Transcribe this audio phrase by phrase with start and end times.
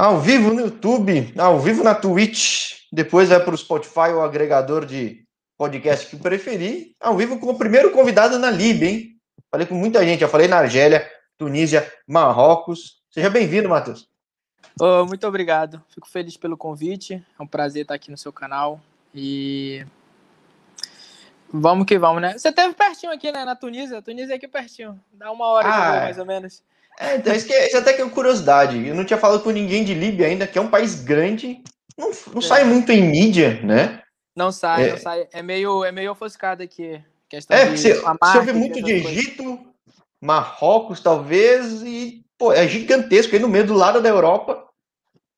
[0.00, 4.86] Ao vivo no YouTube, ao vivo na Twitch, depois vai para o Spotify, o agregador
[4.86, 5.26] de
[5.58, 9.20] podcast que preferir, ao vivo com o primeiro convidado na Líbia, hein?
[9.50, 13.02] Falei com muita gente, já falei na Argélia, Tunísia, Marrocos.
[13.10, 14.08] Seja bem-vindo, Matheus.
[14.80, 15.84] Oh, muito obrigado.
[15.90, 17.22] Fico feliz pelo convite.
[17.38, 18.80] É um prazer estar aqui no seu canal.
[19.14, 19.84] E
[21.52, 22.38] vamos que vamos, né?
[22.38, 23.44] Você teve pertinho aqui, né?
[23.44, 23.98] Na Tunísia.
[23.98, 24.98] A Tunísia é aqui pertinho.
[25.12, 26.62] Dá uma hora ah, de mais ou menos.
[27.00, 28.86] É, então, isso, que, é, isso até que é curiosidade.
[28.86, 31.62] Eu não tinha falado com ninguém de Líbia ainda, que é um país grande.
[31.96, 32.42] Não, não é.
[32.42, 34.02] sai muito em mídia, né?
[34.36, 34.90] Não sai, é.
[34.90, 35.26] não sai.
[35.32, 37.02] É meio, é meio ofuscado aqui.
[37.48, 39.60] é, porque você, você ouve muito de Egito, coisas.
[40.20, 44.68] Marrocos, talvez, e pô, é gigantesco aí no meio do lado da Europa.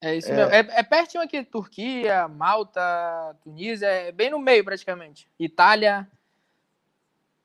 [0.01, 0.35] É isso é.
[0.35, 0.53] mesmo.
[0.53, 5.29] É, é pertinho aqui, Turquia, Malta, Tunísia, é bem no meio praticamente.
[5.39, 6.09] Itália.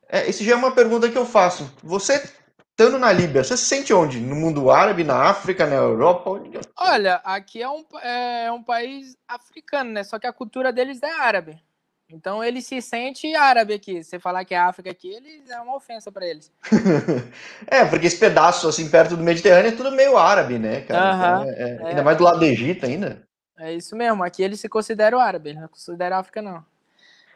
[0.08, 1.72] É, isso já é uma pergunta que eu faço.
[1.84, 2.20] Você
[2.78, 4.20] estando na Líbia, você se sente onde?
[4.20, 6.30] No mundo árabe, na África, na Europa?
[6.30, 6.60] Onde...
[6.76, 10.04] Olha, aqui é um, é um país africano, né?
[10.04, 11.60] Só que a cultura deles é árabe.
[12.08, 14.02] Então ele se sente árabe aqui.
[14.02, 16.52] Você falar que é África aqui, eles é uma ofensa para eles.
[17.66, 21.16] é, porque esse pedaço assim perto do Mediterrâneo é tudo meio árabe, né, cara?
[21.16, 23.26] então, é, é, ainda mais do lado do Egito ainda.
[23.58, 24.22] É isso mesmo.
[24.22, 26.64] Aqui eles se consideram árabe, eles não consideram África não.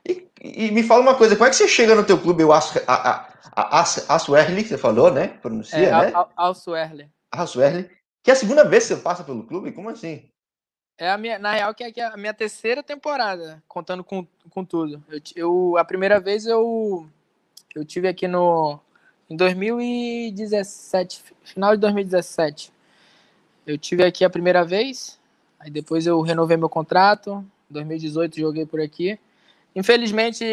[0.06, 2.52] E, e, me fala uma coisa, como é que você chega no teu clube, o
[4.08, 5.28] Assuerli, que você falou, né?
[5.28, 6.12] Pronuncia, é, né?
[7.30, 7.90] Assuerli.
[8.22, 9.72] Que é a segunda vez que você passa pelo clube?
[9.72, 10.28] Como assim?
[10.98, 15.02] É a minha, na real, que é a minha terceira temporada, contando com, com tudo.
[15.08, 17.06] Eu, eu, a primeira vez eu,
[17.74, 18.78] eu tive aqui no
[19.28, 22.72] em 2017, final de 2017.
[23.66, 25.18] Eu tive aqui a primeira vez,
[25.58, 27.44] aí depois eu renovei meu contrato.
[27.70, 29.18] Em 2018 joguei por aqui.
[29.74, 30.44] Infelizmente,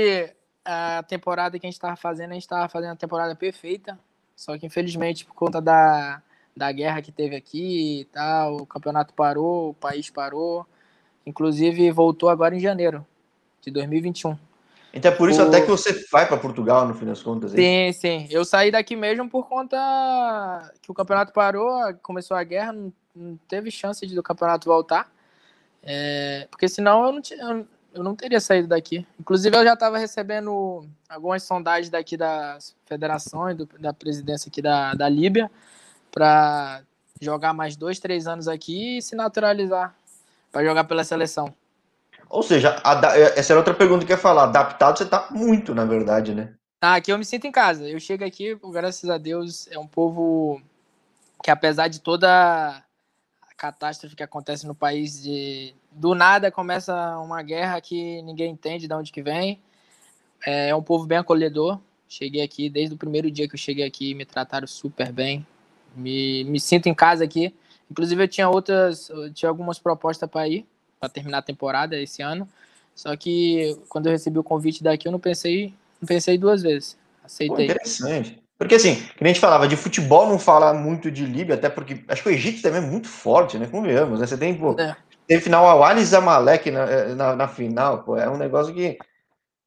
[0.64, 4.00] a temporada que a gente estava fazendo, a gente estava fazendo a temporada perfeita.
[4.36, 6.22] Só que, infelizmente, por conta da,
[6.56, 10.66] da guerra que teve aqui e tal, o campeonato parou, o país parou.
[11.25, 13.06] Inclusive, voltou agora em janeiro
[13.62, 14.38] de 2021.
[14.94, 15.47] Então é por isso o...
[15.47, 17.53] até que você vai para Portugal, no fim das contas.
[17.53, 17.94] Hein?
[17.94, 18.28] Sim, sim.
[18.31, 19.78] Eu saí daqui mesmo por conta
[20.81, 25.12] que o campeonato parou, começou a guerra, não, não teve chance de do campeonato voltar.
[25.84, 29.05] É, porque senão eu não, tinha, eu não teria saído daqui.
[29.19, 34.94] Inclusive, eu já estava recebendo algumas sondagens daqui das federações, do, da presidência aqui da,
[34.94, 35.50] da Líbia,
[36.11, 36.81] para
[37.22, 39.95] jogar mais dois, três anos aqui e se naturalizar
[40.51, 41.53] para jogar pela seleção.
[42.29, 42.75] Ou seja,
[43.35, 44.44] essa era outra pergunta que eu ia falar.
[44.44, 46.53] Adaptado você está muito, na verdade, né?
[46.81, 47.89] Ah, aqui eu me sinto em casa.
[47.89, 50.61] Eu chego aqui, graças a Deus, é um povo
[51.44, 52.83] que apesar de toda
[53.57, 58.94] catástrofe que acontece no país de do nada começa uma guerra que ninguém entende de
[58.94, 59.59] onde que vem.
[60.45, 61.79] É, é um povo bem acolhedor.
[62.07, 65.45] Cheguei aqui desde o primeiro dia que eu cheguei aqui, me trataram super bem.
[65.95, 67.53] Me, me sinto em casa aqui.
[67.89, 70.66] Inclusive eu tinha outras, eu tinha algumas propostas para ir
[71.00, 72.47] para terminar a temporada esse ano.
[72.94, 76.97] Só que quando eu recebi o convite daqui, eu não pensei, não pensei duas vezes.
[77.23, 77.67] Aceitei.
[77.67, 78.41] Pô, interessante.
[78.57, 82.03] Porque assim, que a gente falava, de futebol não fala muito de Líbia, até porque
[82.09, 83.67] acho que o Egito também é muito forte, né?
[83.67, 84.27] Convenhamos, né?
[84.27, 84.97] Você tem, pô, é.
[85.29, 88.97] Tem final ao Ali Zamalek na, eh, na, na, final, pô, é um negócio que.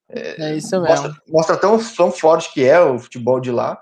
[0.08, 0.88] É, é isso mesmo.
[0.88, 3.80] Mostra, mostra tão, tão forte que é o futebol de lá.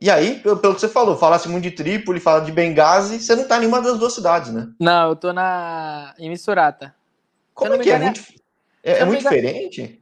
[0.00, 3.36] E aí, pelo, pelo que você falou, falasse muito de Trípoli, fala de Benghazi, você
[3.36, 4.72] não tá em nenhuma das duas cidades, né?
[4.80, 6.94] Não, eu tô na em Missurata.
[7.52, 7.98] Como é que é?
[7.98, 8.22] Muito,
[8.82, 9.98] é, é muito diferente?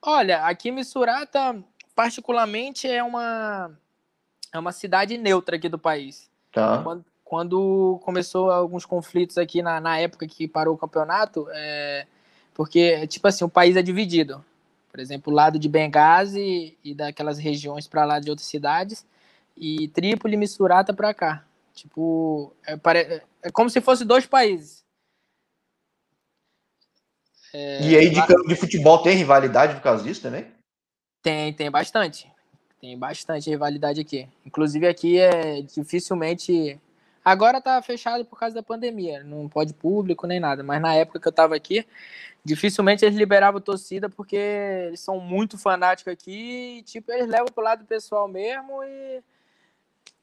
[0.00, 1.62] Olha, aqui em Missurata
[1.94, 3.70] particularmente é uma
[4.50, 6.30] é uma cidade neutra aqui do país.
[6.50, 6.82] Tá.
[6.82, 12.04] Quando, quando começou alguns conflitos aqui na, na época que parou o campeonato, é,
[12.52, 14.44] porque tipo assim o país é dividido.
[14.90, 19.06] Por exemplo, o lado de Benghazi e daquelas regiões para lá de outras cidades
[19.56, 21.44] e Trípoli misturada para cá.
[21.72, 23.22] Tipo, é, pare...
[23.40, 24.84] é como se fosse dois países.
[27.54, 30.48] É, e aí de, de futebol tem rivalidade por causa disso também?
[31.22, 32.28] Tem, tem bastante.
[32.80, 34.28] Tem bastante rivalidade aqui.
[34.44, 36.80] Inclusive aqui é dificilmente.
[37.24, 39.22] Agora tá fechado por causa da pandemia.
[39.22, 40.62] Não pode público nem nada.
[40.62, 41.86] Mas na época que eu tava aqui,
[42.44, 46.78] dificilmente eles liberavam torcida porque eles são muito fanáticos aqui.
[46.78, 49.22] E, tipo, eles levam pro lado pessoal mesmo e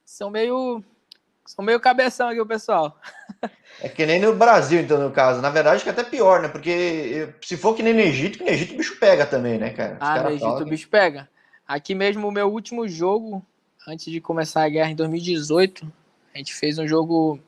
[0.04, 0.84] são meio.
[1.46, 2.98] São meio cabeção aqui o pessoal.
[3.80, 5.40] É que nem no Brasil, então, no caso.
[5.40, 6.48] Na verdade, que é até pior, né?
[6.48, 9.70] Porque se for que nem no Egito, que no Egito o bicho pega também, né,
[9.70, 9.94] cara?
[9.94, 11.30] Os ah, no Egito o bicho pega.
[11.68, 13.46] Aqui mesmo, o meu último jogo,
[13.88, 15.86] antes de começar a guerra em 2018,
[16.38, 17.40] a gente fez um jogo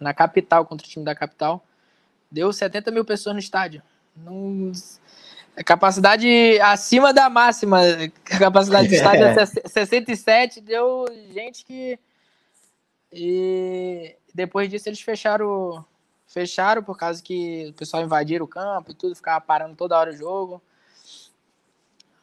[0.00, 1.64] na capital, contra o time da capital.
[2.30, 3.82] Deu 70 mil pessoas no estádio.
[4.16, 4.72] Não...
[5.64, 6.28] Capacidade
[6.60, 7.78] acima da máxima.
[7.80, 10.60] A capacidade do estádio é 67.
[10.60, 11.96] Deu gente que.
[13.12, 15.84] E depois disso eles fecharam
[16.26, 20.10] fecharam por causa que o pessoal invadiram o campo e tudo, ficava parando toda hora
[20.10, 20.60] o jogo.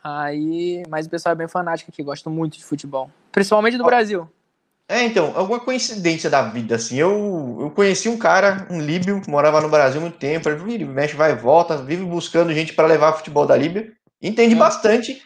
[0.04, 4.30] Aí, mas o pessoal é bem fanático aqui, gosta muito de futebol, principalmente do Brasil.
[4.92, 6.98] É, então, alguma coincidência da vida, assim.
[6.98, 10.50] Eu, eu conheci um cara, um líbio, que morava no Brasil muito tempo.
[10.50, 13.94] Ele vive, mexe, vai e volta, vive buscando gente para levar futebol da Líbia.
[14.22, 14.58] Entende hum.
[14.58, 15.24] bastante.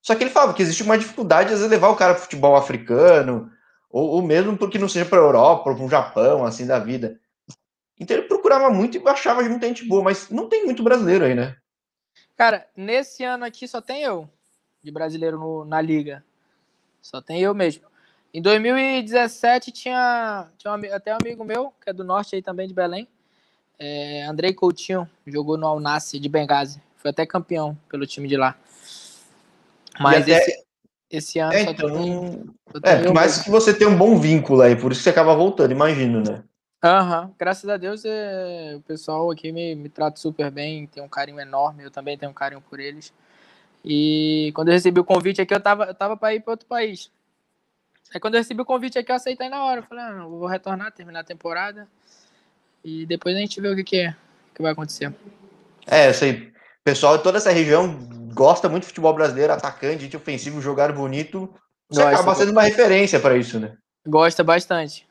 [0.00, 2.54] Só que ele falava que existe uma dificuldade, às vezes, levar o cara para futebol
[2.54, 3.50] africano,
[3.90, 6.78] ou, ou mesmo porque não seja para a Europa, ou para o Japão, assim, da
[6.78, 7.18] vida.
[7.98, 11.24] Então ele procurava muito e achava de muita gente boa, mas não tem muito brasileiro
[11.24, 11.56] aí, né?
[12.36, 14.28] Cara, nesse ano aqui só tem eu
[14.80, 16.24] de brasileiro no, na liga.
[17.00, 17.90] Só tem eu mesmo.
[18.34, 22.66] Em 2017 tinha, tinha um, até um amigo meu, que é do norte aí também,
[22.66, 23.06] de Belém.
[23.78, 26.80] É, Andrei Coutinho, jogou no Alnassi de Benghazi.
[26.96, 28.56] Foi até campeão pelo time de lá.
[30.00, 30.38] Mas até...
[30.38, 30.64] esse,
[31.10, 34.18] esse ano é, só então, tem, só tem É, mais que você tem um bom
[34.18, 36.42] vínculo aí, por isso que você acaba voltando, imagino, né?
[36.82, 37.34] Aham, uhum.
[37.38, 41.38] graças a Deus é, o pessoal aqui me, me trata super bem, tem um carinho
[41.38, 43.12] enorme, eu também tenho um carinho por eles.
[43.84, 46.66] E quando eu recebi o convite aqui, eu tava, eu tava para ir para outro
[46.66, 47.10] país.
[48.14, 49.80] Aí quando eu recebi o convite aqui, eu aceitei na hora.
[49.80, 51.88] Eu falei, ah, eu vou retornar, terminar a temporada.
[52.84, 54.16] E depois a gente vê o que, que, é,
[54.54, 55.12] que vai acontecer.
[55.86, 56.10] É.
[56.10, 57.98] O pessoal de toda essa região
[58.34, 61.48] gosta muito de futebol brasileiro, atacante, de ofensivo, jogar bonito.
[61.88, 63.76] Você Gosta, acaba sendo uma referência para isso, né?
[64.06, 65.06] Gosta bastante.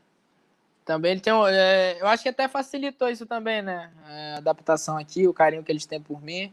[0.84, 3.92] Também ele tem um, é, eu acho que até facilitou isso também, né?
[4.08, 6.52] É, a adaptação aqui, o carinho que eles têm por mim.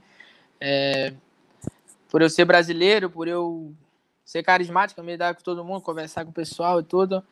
[0.60, 1.12] É,
[2.08, 3.72] por eu ser brasileiro, por eu
[4.28, 7.24] ser carismático, me dar com todo mundo, conversar com o pessoal e tudo.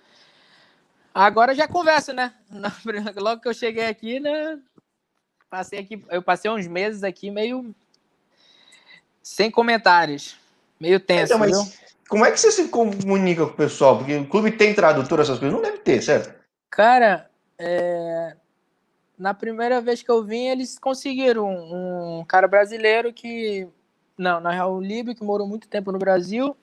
[1.13, 2.33] Agora já converso, né?
[3.17, 4.59] Logo que eu cheguei aqui, né?
[5.51, 7.75] Passei aqui, eu passei uns meses aqui meio
[9.23, 10.39] sem comentários,
[10.81, 11.79] meio tenso, então, mas
[12.09, 13.99] Como é que você se comunica com o pessoal?
[13.99, 15.55] Porque o clube tem tradutor, essas coisas?
[15.55, 16.35] Não deve ter, certo?
[16.71, 17.29] Cara,
[17.59, 18.35] é...
[19.19, 23.69] na primeira vez que eu vim, eles conseguiram um, um cara brasileiro que.
[24.17, 26.57] Não, na real, o Líbio, que morou muito tempo no Brasil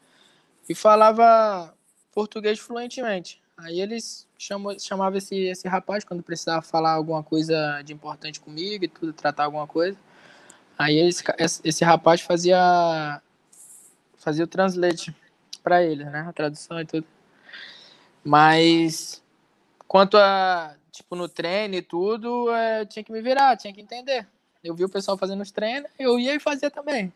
[0.67, 1.73] e falava
[2.13, 3.41] português fluentemente.
[3.57, 8.85] Aí eles chamam, chamavam esse, esse rapaz quando precisava falar alguma coisa de importante comigo
[8.85, 9.97] e tudo, tratar alguma coisa.
[10.77, 11.23] Aí esse,
[11.63, 13.21] esse rapaz fazia
[14.17, 15.15] fazia o translate
[15.61, 16.25] para ele, né?
[16.27, 17.05] A tradução e tudo.
[18.23, 19.23] Mas
[19.93, 24.27] Quanto a, tipo, no treino e tudo, é, tinha que me virar, tinha que entender.
[24.63, 27.13] Eu vi o pessoal fazendo os treinos, eu ia e fazia também.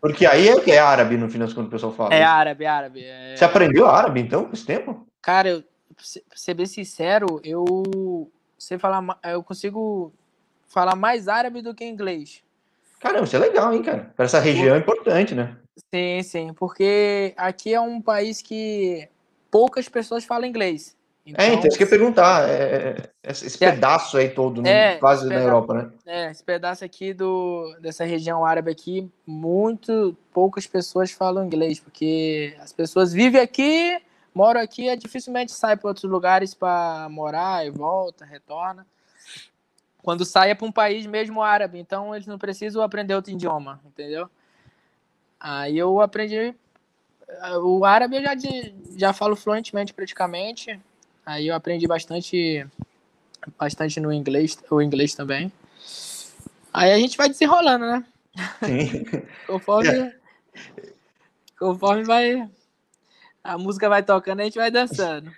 [0.00, 2.12] Porque aí é que é árabe, no final quando o pessoal fala.
[2.12, 3.04] É árabe, árabe.
[3.04, 3.36] É...
[3.36, 5.06] Você aprendeu árabe, então, com esse tempo?
[5.22, 5.62] Cara, eu,
[5.94, 6.04] pra
[6.34, 10.12] ser bem sincero, eu sei falar, eu consigo
[10.66, 12.42] falar mais árabe do que inglês.
[12.98, 14.12] Caramba, isso é legal, hein, cara?
[14.16, 15.56] Para essa região é importante, né?
[15.94, 19.08] Sim, sim, porque aqui é um país que
[19.50, 20.96] poucas pessoas falam inglês.
[21.24, 22.48] Então, é, então isso que eu ia perguntar.
[22.48, 25.90] É, é esse é, pedaço aí todo, é, quase na Europa, né?
[26.04, 32.56] É, esse pedaço aqui do, dessa região árabe aqui, muito poucas pessoas falam inglês, porque
[32.60, 34.00] as pessoas vivem aqui,
[34.34, 38.84] moram aqui, é dificilmente sai para outros lugares para morar e volta, retorna.
[40.02, 43.80] Quando sai é para um país mesmo árabe, então eles não precisam aprender outro idioma,
[43.86, 44.28] entendeu?
[45.38, 46.52] Aí eu aprendi
[47.62, 48.34] o árabe eu já,
[48.96, 50.80] já falo fluentemente praticamente.
[51.24, 52.66] Aí eu aprendi bastante
[53.58, 55.52] bastante no inglês, o inglês também.
[56.72, 58.04] Aí a gente vai desenrolando, né?
[58.64, 59.04] Sim.
[59.46, 60.14] conforme yeah.
[61.58, 62.48] conforme vai
[63.44, 65.30] a música vai tocando, a gente vai dançando.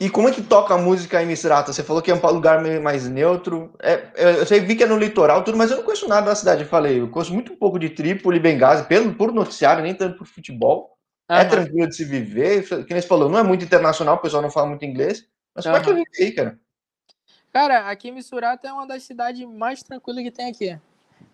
[0.00, 1.72] E como é que toca a música em Misrata?
[1.72, 3.74] Você falou que é um lugar mais neutro.
[3.82, 6.36] É, eu sei, vi que é no litoral, tudo, mas eu não conheço nada da
[6.36, 6.62] cidade.
[6.62, 10.26] Eu falei, eu conheço muito pouco de Trípoli, Benghazi, pelo por noticiário, nem tanto por
[10.26, 10.96] futebol.
[11.28, 14.42] É tranquilo de se viver, que nem você falou, não é muito internacional, o pessoal
[14.42, 16.58] não fala muito inglês, mas como é que eu vivi aí, cara?
[17.52, 20.78] Cara, aqui Missurata é uma das cidades mais tranquilas que tem aqui.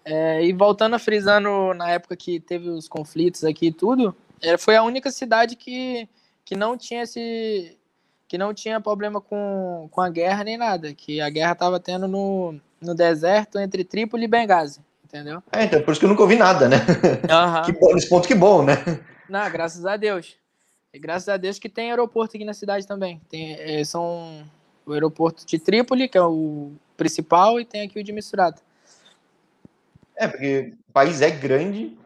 [0.04, 4.56] É, e voltando a frisando na época que teve os conflitos aqui e tudo, é,
[4.58, 6.08] foi a única cidade que,
[6.44, 7.78] que não tinha esse
[8.26, 12.08] que não tinha problema com, com a guerra nem nada, que a guerra estava tendo
[12.08, 15.42] no, no deserto entre Trípoli e Benghazi, entendeu?
[15.52, 16.78] É, então por isso que eu nunca ouvi nada, né?
[16.78, 17.62] Uhum.
[17.64, 18.76] que bom, nesse ponto que bom, né?
[19.28, 20.36] Não, graças a Deus.
[20.92, 23.20] E graças a Deus que tem aeroporto aqui na cidade também.
[23.28, 24.44] Tem, é, são
[24.86, 28.62] o aeroporto de Trípoli, que é o principal, e tem aqui o de Misturata.
[30.16, 31.96] É, porque o país é grande.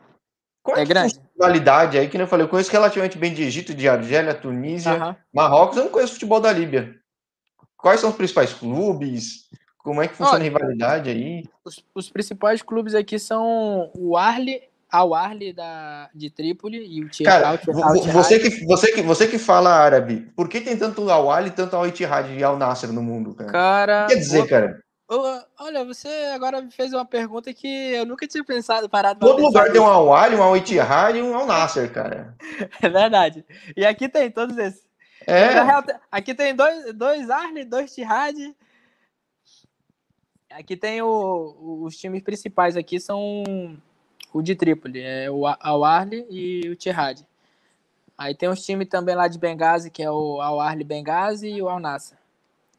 [0.62, 1.20] Qual é, é grande.
[1.36, 5.76] Qualidade aí, que eu falei, eu conheço relativamente bem de Egito, de Argélia, Tunísia, Marrocos,
[5.76, 6.98] eu não conheço futebol da Líbia.
[7.76, 9.48] Quais são os principais clubes?
[9.78, 11.44] Como é que funciona Olha, a rivalidade aí?
[11.64, 17.10] Os, os, principais clubes aqui são o Arli Al Arli da, de Trípoli e o
[17.22, 17.58] Cara,
[18.12, 21.52] você que, você, que, você que fala árabe, por que tem tanto Al Arli e
[21.52, 23.52] tanto Al Ittihad e Al Nasser no mundo, cara?
[23.52, 24.82] cara quer dizer, boa, cara?
[25.58, 29.70] Olha, você agora me fez uma pergunta que eu nunca tinha pensado, parado Todo lugar
[29.72, 32.34] tem um Al Arli, um Al Ittihad e um Al Nasser, cara.
[32.82, 33.44] É verdade.
[33.76, 34.86] E aqui tem todos esses.
[35.26, 35.48] É.
[36.10, 38.54] aqui tem dois, dois Arli, dois Ittihad
[40.50, 43.44] Aqui tem o, os times principais aqui são
[44.32, 47.24] o de Trípoli, é o Al Arli e o Tihad.
[48.16, 51.62] Aí tem uns times também lá de Benghazi, que é o Al Arli Benghazi e
[51.62, 52.16] o Al Nassr.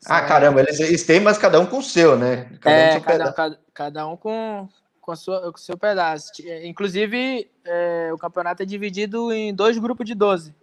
[0.06, 2.50] Ah, caramba, eles, eles, têm, mas cada um com o seu, né?
[2.62, 4.70] Cada é, um cada, cada, cada, um com,
[5.02, 6.32] com, sua, com o seu pedaço.
[6.64, 10.56] Inclusive, é, o campeonato é dividido em dois grupos de 12.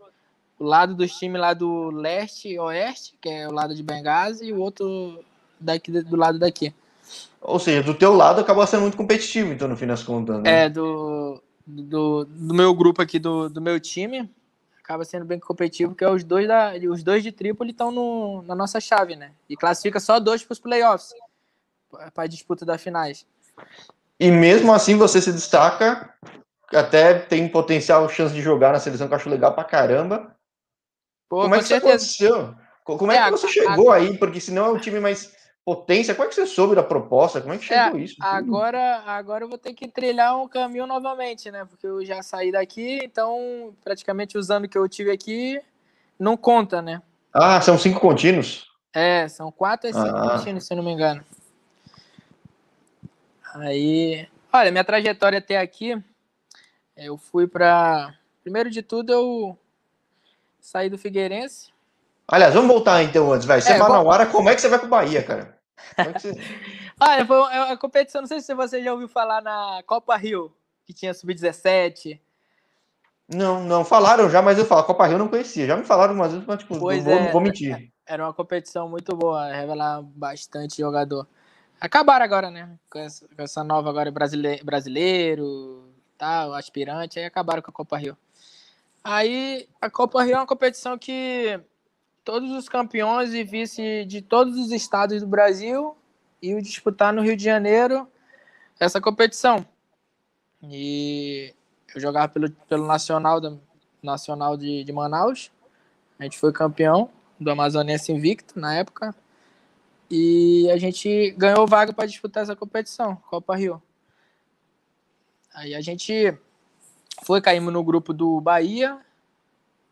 [0.59, 4.47] O lado dos times lá do leste e oeste, que é o lado de Benghazi,
[4.47, 5.23] e o outro
[5.61, 6.75] daqui, do lado daqui.
[7.47, 10.43] Ou seja, do teu lado acabou sendo muito competitivo, então, no fim das contas.
[10.43, 10.65] Né?
[10.65, 14.29] É, do, do, do meu grupo aqui, do, do meu time,
[14.83, 18.81] acaba sendo bem competitivo, porque os dois, da, os dois de Trípoli estão na nossa
[18.81, 19.31] chave, né?
[19.49, 21.15] E classifica só dois para os playoffs,
[22.13, 23.25] para a disputa das finais.
[24.19, 26.13] E mesmo assim você se destaca,
[26.73, 30.35] até tem potencial chance de jogar na seleção que eu acho legal pra caramba.
[31.29, 32.55] Pô, Como é que isso aconteceu?
[32.83, 33.97] Como é, é que você chegou a...
[33.97, 34.19] aí?
[34.19, 35.36] Porque senão é o time mais
[35.67, 36.15] potência.
[36.15, 37.41] Como é que você soube da proposta?
[37.41, 38.15] Como é que chegou é, isso?
[38.21, 41.65] Agora, agora eu vou ter que trilhar um caminho novamente, né?
[41.69, 45.61] Porque eu já saí daqui, então praticamente os anos que eu tive aqui
[46.17, 47.03] não conta, né?
[47.35, 48.71] Ah, são cinco contínuos?
[48.95, 50.31] É, são quatro e cinco ah.
[50.31, 51.23] contínuos, se eu não me engano.
[53.57, 56.01] Aí, olha, minha trajetória até aqui,
[56.97, 59.59] eu fui para primeiro de tudo eu
[60.61, 61.71] saí do Figueirense.
[62.29, 63.61] Aliás, vamos voltar então antes, vai.
[63.61, 65.56] Você é, Manauara, como é que você vai pro Bahia, cara?
[67.01, 70.53] Olha, foi uma competição, não sei se você já ouviu falar na Copa Rio,
[70.85, 72.21] que tinha sub-17.
[73.29, 75.67] Não, não, falaram já, mas eu falo, Copa Rio eu não conhecia.
[75.67, 77.93] Já me falaram umas vezes, mas tipo, pois não, vou, é, vou mentir.
[78.07, 81.27] Era uma competição muito boa, revelar bastante jogador.
[81.81, 82.79] Acabaram agora, né?
[82.89, 87.99] Com essa, com essa nova agora brasileiro, brasileiro, tal, aspirante, aí acabaram com a Copa
[87.99, 88.17] Rio.
[89.03, 91.61] Aí a Copa Rio é uma competição que
[92.27, 95.97] todos os campeões e vice de todos os estados do Brasil
[96.43, 98.07] e disputar no Rio de Janeiro
[98.81, 99.65] essa competição.
[100.61, 101.55] E
[101.95, 103.57] eu jogava pelo, pelo Nacional, da,
[104.03, 105.53] Nacional de, de Manaus.
[106.19, 109.15] A gente foi campeão do Amazonense Invicto na época.
[110.11, 113.81] E a gente ganhou vaga para disputar essa competição, Copa Rio.
[115.55, 116.37] Aí a gente
[117.25, 119.01] foi, caímos no grupo do Bahia,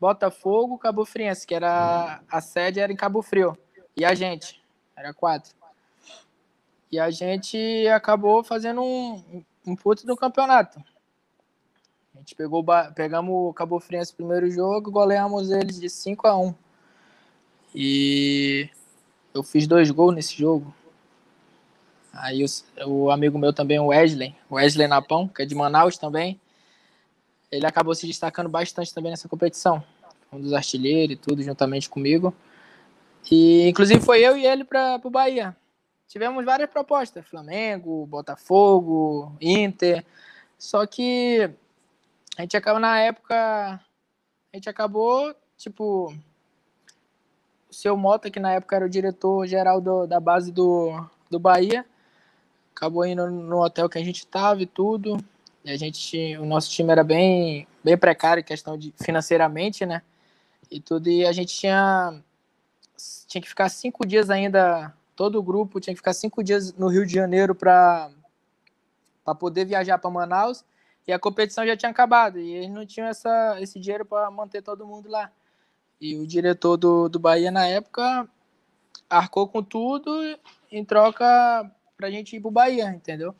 [0.04, 3.56] Botafogo, Cabo Friense, que era a sede era em Cabo Frio.
[3.96, 4.62] E a gente,
[4.94, 5.54] era quatro.
[6.92, 7.56] E a gente
[7.88, 10.78] acabou fazendo um, um puto no campeonato.
[12.14, 12.62] A gente pegou,
[12.94, 16.54] pegamos o Cabo Friense no primeiro jogo, goleamos eles de 5 a 1
[17.75, 18.68] E
[19.32, 20.75] eu fiz dois gols nesse jogo.
[22.12, 26.38] Aí o, o amigo meu também, o Wesley, Wesley Napão, que é de Manaus também,
[27.50, 29.82] ele acabou se destacando bastante também nessa competição.
[30.35, 32.35] Um dos artilheiros e tudo, juntamente comigo.
[33.31, 35.57] E inclusive foi eu e ele para o Bahia.
[36.09, 40.05] Tivemos várias propostas: Flamengo, Botafogo, Inter.
[40.59, 41.50] Só que
[42.37, 43.37] a gente acabou na época.
[43.37, 46.14] A gente acabou, tipo.
[47.71, 50.93] O seu Mota, que na época era o diretor geral da base do,
[51.29, 51.85] do Bahia,
[52.73, 55.19] acabou indo no hotel que a gente estava e tudo.
[55.64, 60.03] E a gente, o nosso time era bem, bem precário, questão de financeiramente, né?
[60.71, 61.09] E tudo.
[61.09, 62.23] E a gente tinha,
[63.26, 66.88] tinha que ficar cinco dias ainda, todo o grupo tinha que ficar cinco dias no
[66.88, 68.11] Rio de Janeiro para
[69.38, 70.64] poder viajar para Manaus.
[71.06, 72.38] E a competição já tinha acabado.
[72.38, 75.30] E eles não tinham essa, esse dinheiro para manter todo mundo lá.
[76.00, 78.28] E o diretor do, do Bahia, na época,
[79.09, 80.11] arcou com tudo
[80.71, 81.25] em troca
[81.97, 83.35] para a gente ir para o Bahia, entendeu?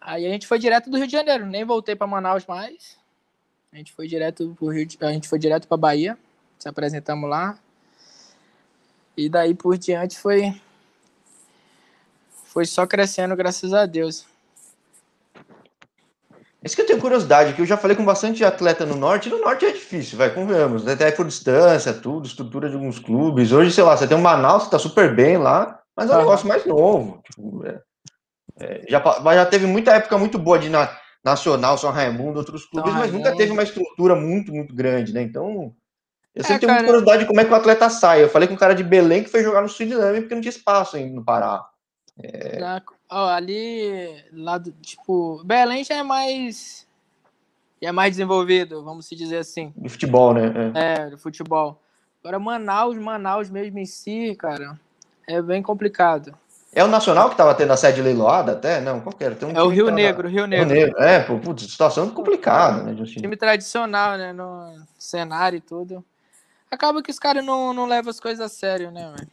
[0.00, 2.98] Aí a gente foi direto do Rio de Janeiro, nem voltei para Manaus mais.
[3.76, 4.96] A gente foi direto pro Rio, de...
[5.02, 6.16] a gente foi direto para Bahia,
[6.58, 7.58] se apresentamos lá.
[9.14, 10.58] E daí por diante foi
[12.46, 14.24] foi só crescendo, graças a Deus.
[16.64, 19.30] Isso que eu tenho curiosidade, que eu já falei com bastante atleta no norte, e
[19.30, 23.52] no norte é difícil, vai, convenhamos, até por distância, tudo, estrutura de alguns clubes.
[23.52, 26.20] Hoje, sei lá, você tem um Manaus que tá super bem lá, mas é um
[26.20, 27.22] negócio mais novo.
[27.26, 27.82] Tipo, é,
[28.58, 29.02] é, já,
[29.34, 30.88] já teve muita época muito boa de na,
[31.26, 35.22] Nacional, São Raimundo, outros clubes, mas nunca teve uma estrutura muito, muito grande, né?
[35.22, 35.74] Então,
[36.32, 38.22] eu sempre é, tenho muita curiosidade de como é que o atleta sai.
[38.22, 40.50] Eu falei com um cara de Belém que foi jogar no Suriname porque não tinha
[40.50, 41.68] espaço ainda no Pará.
[42.22, 42.80] É...
[43.10, 46.86] Ó, ali, lá do, tipo, Belém já é mais.
[47.82, 49.72] Já é mais desenvolvido, vamos se dizer assim.
[49.76, 50.52] De futebol, né?
[50.74, 51.82] É, é de futebol.
[52.22, 54.78] Agora, Manaus, Manaus mesmo em si, cara,
[55.28, 56.36] é bem complicado.
[56.76, 58.82] É o Nacional que tava tendo a sede leiloada até?
[58.82, 59.34] Não, qual que era?
[59.46, 60.68] Um é o Rio Negro, Rio Negro.
[60.68, 61.02] Rio Negro.
[61.02, 63.20] É, pô, putz, situação complicada, né, Justin?
[63.22, 66.04] Time tradicional, né, no cenário e tudo.
[66.70, 69.30] Acaba que os caras não, não levam as coisas a sério, né, velho?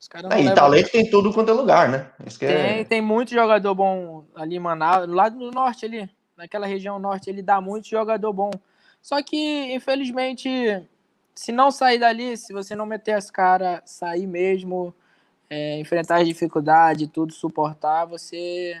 [0.00, 2.10] Os caras é, e talento tem tudo quanto é lugar, né?
[2.36, 2.84] tem, é...
[2.84, 7.40] tem muito jogador bom ali em Manaus, lá do norte ali, naquela região norte, ele
[7.40, 8.50] dá muito jogador bom.
[9.00, 10.48] Só que, infelizmente,
[11.36, 14.92] se não sair dali, se você não meter as caras, sair mesmo,
[15.50, 18.80] é, enfrentar as dificuldades, tudo, suportar, você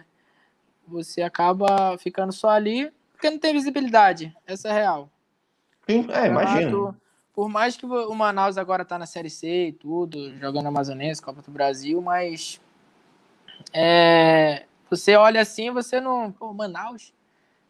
[0.86, 4.34] você acaba ficando só ali porque não tem visibilidade.
[4.46, 5.10] Essa é real.
[5.86, 6.96] Sim, é, imagina.
[7.34, 11.42] Por mais que o Manaus agora tá na Série C e tudo, jogando Amazonense, Copa
[11.42, 12.60] do Brasil, mas
[13.72, 16.32] é, você olha assim, você não.
[16.32, 17.12] Pô, Manaus.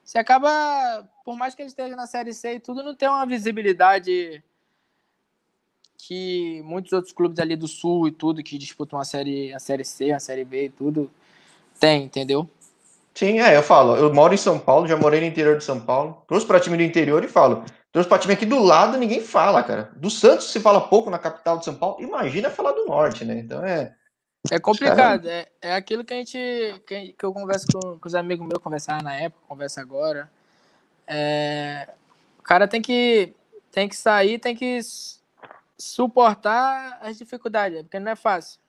[0.05, 3.27] Você acaba, por mais que ele esteja na Série C e tudo, não tem uma
[3.27, 4.43] visibilidade
[6.01, 9.85] que muitos outros clubes ali do Sul e tudo, que disputam a Série, a série
[9.85, 11.11] C, a Série B e tudo,
[11.79, 12.49] tem, entendeu?
[13.15, 15.81] Sim, é, eu falo, eu moro em São Paulo, já morei no interior de São
[15.81, 19.21] Paulo, trouxe para time do interior e falo, trouxe para time aqui do lado, ninguém
[19.21, 19.91] fala, cara.
[19.97, 23.39] Do Santos se fala pouco na capital de São Paulo, imagina falar do norte, né?
[23.39, 23.95] Então é.
[24.51, 26.39] É complicado, é, é aquilo que a gente.
[26.87, 30.31] que, eu converso com, com os amigos meus, conversar na época, conversa agora.
[31.07, 31.89] É,
[32.39, 33.35] o cara tem que,
[33.71, 34.81] tem que sair, tem que
[35.81, 38.61] suportar as dificuldades, porque não é fácil.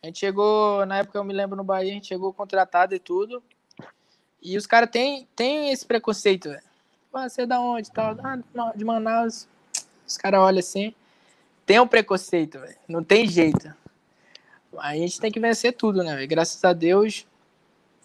[0.00, 2.98] A gente chegou, na época eu me lembro no Bahia, a gente chegou contratado e
[3.00, 3.42] tudo.
[4.40, 6.62] E os caras têm tem esse preconceito, velho.
[7.12, 7.90] você é da onde?
[7.90, 8.16] Tal?
[8.22, 9.48] Ah, de Manaus.
[10.06, 10.94] Os caras olham assim.
[11.66, 12.60] Tem um preconceito.
[12.86, 13.74] Não tem jeito.
[14.78, 16.14] A gente tem que vencer tudo, né?
[16.14, 16.28] Véio?
[16.28, 17.26] Graças a Deus,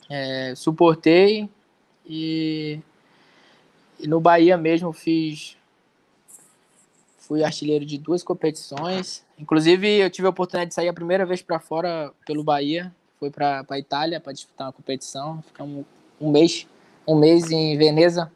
[0.10, 1.48] é, suportei.
[2.06, 2.80] E,
[4.00, 5.56] e no Bahia mesmo fiz.
[7.24, 9.26] Fui artilheiro de duas competições.
[9.40, 12.94] Inclusive, eu tive a oportunidade de sair a primeira vez para fora pelo Bahia.
[13.18, 15.42] Foi para a Itália para disputar uma competição.
[15.42, 15.86] Ficamos
[16.20, 16.68] um mês,
[17.08, 18.30] um mês em Veneza.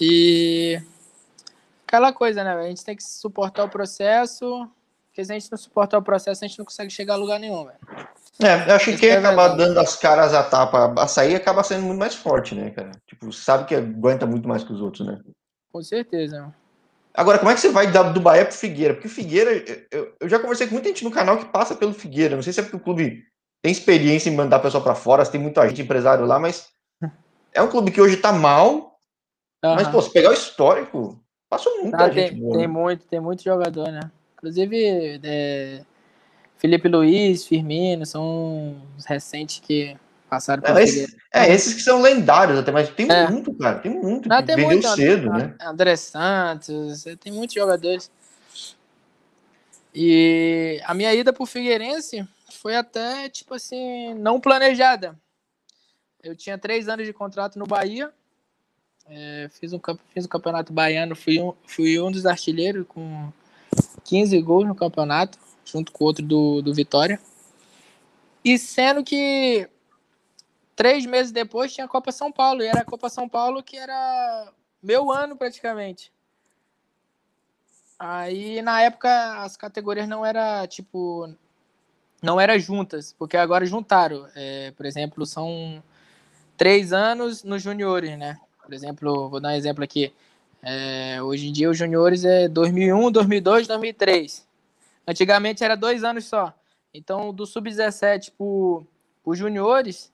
[0.00, 0.80] E
[1.84, 2.52] aquela coisa, né?
[2.52, 4.68] A gente tem que suportar o processo,
[5.08, 7.40] porque se a gente não suportar o processo, a gente não consegue chegar a lugar
[7.40, 7.78] nenhum, velho.
[8.40, 11.64] É, eu acho que quem é acaba dando as caras a tapa, a sair acaba
[11.64, 12.92] sendo muito mais forte, né, cara?
[13.04, 15.18] Tipo, sabe que aguenta muito mais que os outros, né?
[15.72, 16.54] Com certeza.
[17.14, 18.94] Agora, como é que você vai do Bahia pro Figueira?
[18.94, 19.50] Porque o Figueira,
[19.90, 22.36] eu, eu já conversei com muita gente no canal que passa pelo Figueira.
[22.36, 23.24] Não sei se é porque o clube
[23.60, 26.68] tem experiência em mandar pessoal para fora, tem muita gente empresário lá, mas
[27.52, 28.98] é um clube que hoje tá mal.
[29.64, 29.74] Uhum.
[29.74, 32.56] Mas, pô, se pegar o histórico, passou muita ah, gente tem, boa.
[32.56, 32.72] Tem né?
[32.72, 34.10] muito, tem muito jogador, né?
[34.34, 35.82] Inclusive, é,
[36.56, 39.96] Felipe Luiz, Firmino, são os recentes que
[40.28, 43.28] passaram por é, esse, é, esses que são lendários até, mas tem é.
[43.28, 44.30] muito, cara, tem muito.
[44.30, 45.54] Ah, tem vendeu muito, cedo, André, né?
[45.60, 48.10] André Santos, tem muitos jogadores.
[49.94, 55.18] E a minha ida pro Figueirense foi até, tipo assim, não planejada.
[56.22, 58.10] Eu tinha três anos de contrato no Bahia.
[59.08, 59.80] É, fiz, um,
[60.12, 63.32] fiz um campeonato baiano, fui um, fui um dos artilheiros com
[64.04, 67.18] 15 gols no campeonato, junto com outro do, do Vitória.
[68.44, 69.68] E sendo que
[70.78, 73.76] três meses depois tinha a Copa São Paulo, e era a Copa São Paulo que
[73.76, 76.12] era meu ano praticamente.
[77.98, 81.28] Aí na época as categorias não era tipo
[82.22, 84.28] não era juntas, porque agora juntaram.
[84.36, 85.82] É, por exemplo, são
[86.56, 88.38] três anos nos juniores, né?
[88.62, 90.14] Por exemplo, vou dar um exemplo aqui.
[90.62, 94.46] É, hoje em dia os juniores é 2001, 2002, 2003.
[95.08, 96.54] Antigamente era dois anos só.
[96.94, 100.12] Então, do sub-17 para os juniores,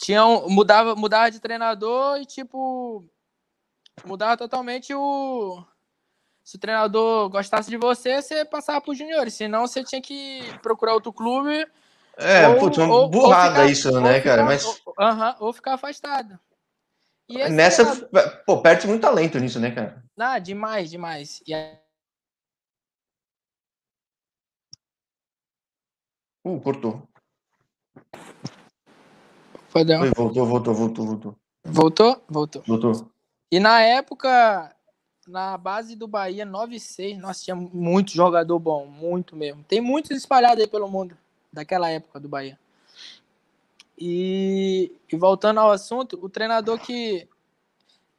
[0.00, 3.04] tinham, mudava, mudava de treinador e, tipo,
[4.04, 5.64] mudava totalmente o,
[6.44, 9.34] se o treinador gostasse de você, você passava para os juniores.
[9.34, 11.66] Senão, você tinha que procurar outro clube.
[12.16, 14.44] É, ou, putz, uma burrada ficar, isso, né, cara?
[14.44, 14.64] Mas...
[14.64, 16.38] Ou, uh -huh, ou ficar afastado.
[17.28, 18.44] Nessa, treinador...
[18.44, 20.04] pô, perde muito talento nisso, né, cara?
[20.16, 21.42] Ah, demais, demais.
[21.46, 21.78] E aí...
[26.44, 27.08] Uh, cortou.
[29.76, 30.10] Perdão.
[30.14, 31.36] Voltou, voltou, voltou, voltou.
[31.64, 32.22] Voltou?
[32.28, 32.62] Voltou.
[32.66, 33.10] Voltou.
[33.50, 34.74] E na época,
[35.28, 39.62] na base do Bahia 9-6, nós tinha muito jogador bom, muito mesmo.
[39.64, 41.16] Tem muitos espalhados aí pelo mundo,
[41.52, 42.58] daquela época do Bahia.
[43.98, 47.28] E, e voltando ao assunto, o treinador que.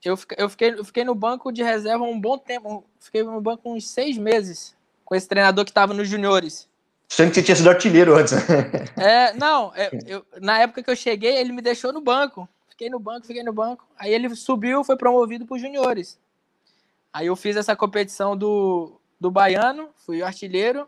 [0.04, 2.84] Eu, eu, fiquei, eu fiquei no banco de reserva um bom tempo.
[3.00, 6.70] Fiquei no banco uns seis meses com esse treinador que estava nos juniores.
[7.08, 8.34] Sendo que você tinha sido artilheiro antes.
[8.98, 12.48] É, não, é, eu, na época que eu cheguei, ele me deixou no banco.
[12.70, 13.88] Fiquei no banco, fiquei no banco.
[13.98, 16.20] Aí ele subiu, foi promovido para os juniores.
[17.14, 20.88] Aí eu fiz essa competição do, do Baiano, fui artilheiro.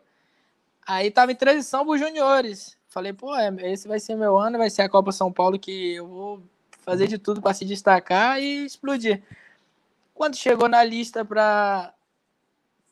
[0.86, 2.77] Aí tava em transição para os juniores.
[2.89, 5.95] Falei, pô, é, esse vai ser meu ano, vai ser a Copa São Paulo que
[5.95, 6.43] eu vou
[6.82, 9.21] fazer de tudo para se destacar e explodir.
[10.13, 11.93] Quando chegou na lista para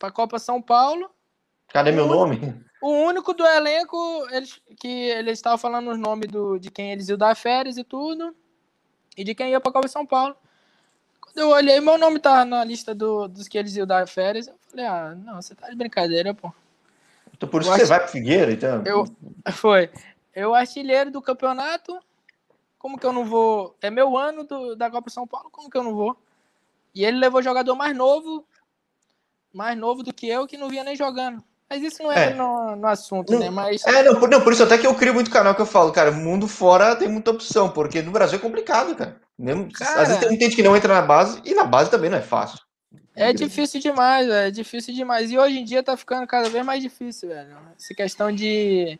[0.02, 1.10] a Copa São Paulo.
[1.70, 2.66] Cadê meu nome?
[2.82, 3.98] O único do elenco
[4.32, 7.84] eles, que eles estavam falando os nomes do, de quem eles iam dar férias e
[7.84, 8.36] tudo,
[9.16, 10.36] e de quem ia para a Copa São Paulo.
[11.20, 14.48] Quando eu olhei, meu nome tá na lista do, dos que eles iam dar férias.
[14.48, 16.54] Eu falei, ah, não, você tá de brincadeira, pô.
[17.34, 18.84] Então por isso que você vai pro Figueira, então?
[18.86, 19.06] Eu,
[19.54, 19.90] foi.
[20.34, 22.00] Eu artilheiro do campeonato,
[22.78, 23.76] como que eu não vou?
[23.82, 26.16] É meu ano do, da Copa São Paulo, como que eu não vou?
[26.94, 28.46] E ele levou jogador mais novo,
[29.54, 31.44] mais novo do que eu, que não vinha nem jogando.
[31.70, 32.34] Mas isso não é, é.
[32.34, 33.50] No, no, assunto, não, né?
[33.50, 33.86] Mas...
[33.86, 35.92] É, não por, não, por isso até que eu crio muito canal que eu falo,
[35.92, 39.18] cara, mundo fora tem muita opção, porque no Brasil é complicado, cara.
[39.38, 40.02] Mesmo, cara...
[40.02, 42.18] Às vezes tem muita gente que não entra na base, e na base também não
[42.18, 42.60] é fácil.
[43.18, 44.48] É difícil demais, velho.
[44.48, 45.32] É difícil demais.
[45.32, 47.58] E hoje em dia tá ficando cada vez mais difícil, velho.
[47.76, 49.00] Essa questão de,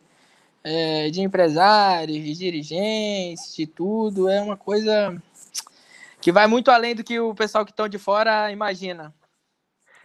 [0.64, 5.16] é, de empresários, de dirigentes, de tudo, é uma coisa
[6.20, 9.14] que vai muito além do que o pessoal que estão de fora imagina.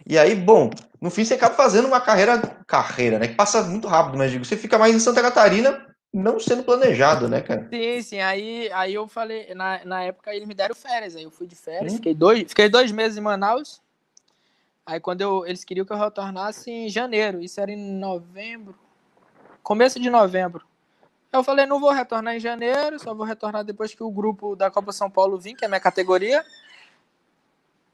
[0.06, 3.28] E aí, bom, no fim você acaba fazendo uma carreira, carreira, né?
[3.28, 7.28] Que passa muito rápido, mas digo, você fica mais em Santa Catarina não sendo planejado,
[7.28, 7.68] né, cara?
[7.72, 8.20] Sim, sim.
[8.20, 11.56] Aí, aí eu falei, na, na época eles me deram férias, aí eu fui de
[11.56, 13.82] férias, fiquei dois, fiquei dois meses em Manaus.
[14.86, 18.78] Aí quando eu, eles queriam que eu retornasse em janeiro, isso era em novembro,
[19.62, 20.64] começo de novembro.
[21.32, 24.70] Eu falei, não vou retornar em janeiro, só vou retornar depois que o grupo da
[24.70, 26.44] Copa São Paulo vir, que é a minha categoria.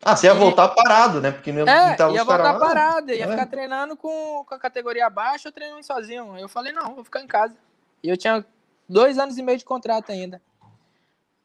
[0.03, 1.31] Ah, você ia voltar parado, né?
[1.31, 3.29] Porque não é, tava ia voltar parado, ia é.
[3.29, 6.39] ficar treinando com, com a categoria abaixo ou treinando sozinho.
[6.39, 7.55] Eu falei, não, vou ficar em casa.
[8.03, 8.45] E eu tinha
[8.89, 10.41] dois anos e meio de contrato ainda.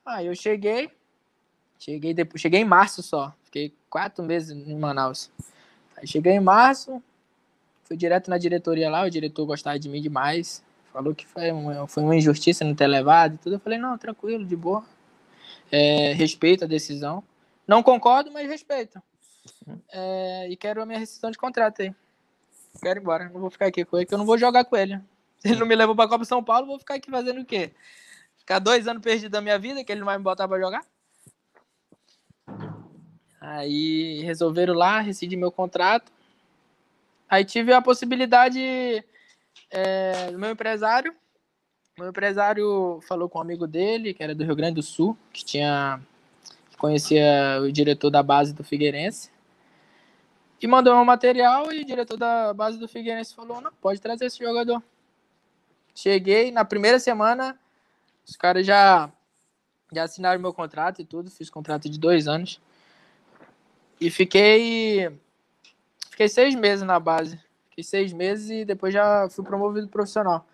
[0.05, 0.89] Aí eu cheguei,
[1.77, 3.33] cheguei depois, cheguei em março só.
[3.43, 5.29] Fiquei quatro meses em Manaus.
[5.97, 7.03] Aí cheguei em março,
[7.83, 10.63] fui direto na diretoria lá, o diretor gostava de mim demais.
[10.93, 13.55] Falou que foi uma, foi uma injustiça não ter levado e tudo.
[13.55, 14.85] Eu falei, não, tranquilo, de boa.
[15.69, 17.21] É, respeito a decisão.
[17.67, 19.01] Não concordo, mas respeito.
[19.91, 21.93] É, e quero a minha rescisão de contrato aí.
[22.81, 23.29] Quero ir embora.
[23.29, 24.99] Não vou ficar aqui com ele, que eu não vou jogar com ele.
[25.39, 27.71] Se ele não me levou pra Copa São Paulo, vou ficar aqui fazendo o quê?
[28.37, 30.85] Ficar dois anos perdido da minha vida, que ele não vai me botar pra jogar?
[33.41, 36.11] Aí resolveram lá, rescindi meu contrato.
[37.29, 38.59] Aí tive a possibilidade
[39.69, 41.15] é, do meu empresário.
[41.97, 45.45] Meu empresário falou com um amigo dele, que era do Rio Grande do Sul, que
[45.45, 46.01] tinha
[46.77, 49.31] conhecia o diretor da base do Figueirense.
[50.61, 54.25] E mandou meu material e o diretor da base do Figueirense falou: não, pode trazer
[54.25, 54.81] esse jogador.
[55.93, 57.57] Cheguei, na primeira semana,
[58.27, 59.11] os caras já,
[59.93, 62.61] já assinaram meu contrato e tudo, fiz contrato de dois anos.
[63.99, 65.09] E fiquei.
[66.09, 67.39] Fiquei seis meses na base.
[67.69, 70.47] Fiquei seis meses e depois já fui promovido profissional.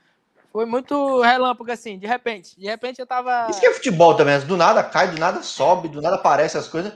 [0.51, 2.59] Foi muito relâmpago, assim, de repente.
[2.59, 3.47] De repente eu tava.
[3.49, 6.67] Isso que é futebol também, do nada cai, do nada sobe, do nada aparece as
[6.67, 6.93] coisas.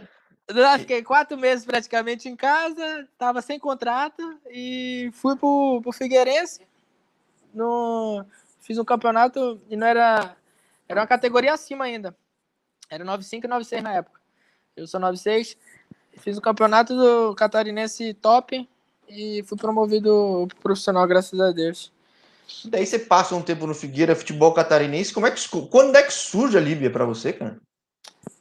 [0.48, 5.92] Do nada fiquei quatro meses praticamente em casa, tava sem contrato e fui pro, pro
[5.94, 6.68] Figueirense.
[7.54, 8.26] No,
[8.60, 10.36] fiz um campeonato e não era.
[10.88, 12.16] Era uma categoria acima ainda.
[12.90, 14.20] Era 95 e 96 na época.
[14.76, 15.58] Eu sou 96.
[16.18, 18.68] Fiz o campeonato do catarinense top
[19.08, 21.95] e fui promovido profissional, graças a Deus.
[22.66, 25.14] Daí você passa um tempo no Figueira, futebol catarinense.
[25.14, 27.58] Como é que, quando é que surge a Líbia para você, cara?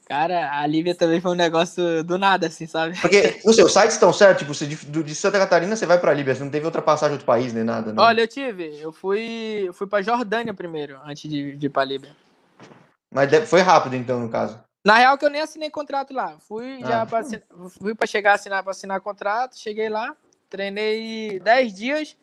[0.07, 2.95] Cara, a Líbia também foi um negócio do nada, assim, sabe?
[3.01, 6.11] Porque os seus sites estão certos, tipo, você de, de, Santa Catarina você vai para
[6.11, 7.99] a Líbia, você não teve outra passagem outro país nem nada, né?
[7.99, 11.81] Olha, eu tive, eu fui, eu fui para Jordânia primeiro, antes de, de ir para
[11.81, 12.15] a Líbia.
[13.11, 14.59] Mas foi rápido então, no caso.
[14.85, 16.37] Na real que eu nem assinei contrato lá.
[16.47, 16.87] Fui ah.
[16.87, 17.23] já para
[17.81, 20.15] fui para chegar a assinar para assinar contrato, cheguei lá,
[20.47, 22.15] treinei 10 dias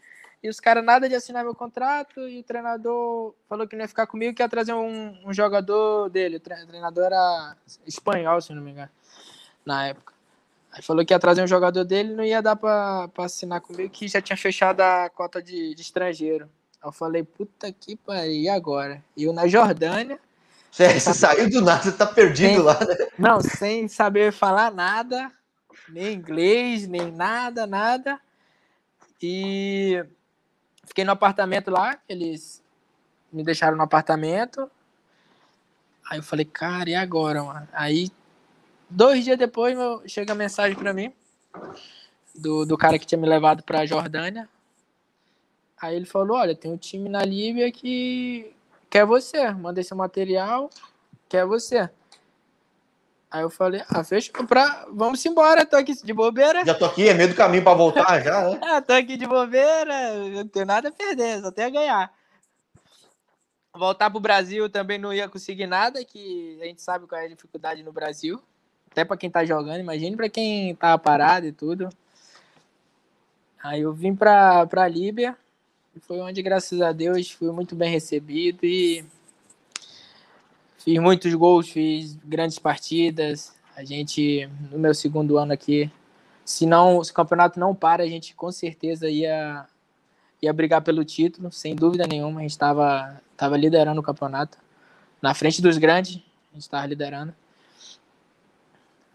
[0.42, 3.88] e os caras nada de assinar meu contrato e o treinador falou que não ia
[3.88, 6.38] ficar comigo, que ia trazer um, um jogador dele.
[6.38, 8.90] O treinador era espanhol, se não me engano,
[9.64, 10.12] na época.
[10.72, 13.90] Aí falou que ia trazer um jogador dele não ia dar pra, pra assinar comigo,
[13.90, 16.46] que já tinha fechado a cota de, de estrangeiro.
[16.82, 19.04] Aí eu falei, puta que pariu, e agora?
[19.16, 20.18] E eu na Jordânia.
[20.72, 22.96] Você, você saiu do nada, você tá perdido sem, lá, né?
[23.18, 25.30] Não, sem saber falar nada,
[25.90, 28.18] nem inglês, nem nada, nada.
[29.20, 30.02] E
[30.86, 32.62] Fiquei no apartamento lá, eles
[33.32, 34.70] me deixaram no apartamento.
[36.08, 37.68] Aí eu falei, cara, e agora, mano?
[37.72, 38.10] Aí,
[38.90, 41.12] dois dias depois, meu, chega a mensagem para mim
[42.34, 44.48] do, do cara que tinha me levado pra Jordânia.
[45.80, 48.54] Aí ele falou: Olha, tem um time na Líbia que
[48.88, 50.70] quer você, mandei seu material,
[51.28, 51.90] quer você.
[53.32, 54.86] Aí eu falei: Ah, fechou, pra...
[54.92, 56.66] vamos embora, tô aqui de bobeira.
[56.66, 58.60] Já tô aqui, é meio do caminho para voltar já, né?
[58.62, 62.12] ah, tô aqui de bobeira, não tenho nada a perder, só tenho a ganhar.
[63.74, 67.28] Voltar pro Brasil também não ia conseguir nada, que a gente sabe qual é a
[67.28, 68.38] dificuldade no Brasil.
[68.90, 71.88] Até para quem tá jogando, imagine para quem tá parado e tudo.
[73.62, 75.34] Aí eu vim pra, pra Líbia,
[75.96, 79.02] e foi onde, graças a Deus, fui muito bem recebido e
[80.84, 83.54] fiz muitos gols, fiz grandes partidas.
[83.76, 85.90] A gente, no meu segundo ano aqui,
[86.44, 89.66] se não, se o campeonato não para, a gente com certeza ia
[90.40, 92.40] ia brigar pelo título, sem dúvida nenhuma.
[92.40, 94.58] A gente estava tava liderando o campeonato.
[95.20, 96.16] Na frente dos grandes,
[96.50, 97.32] a gente estava liderando.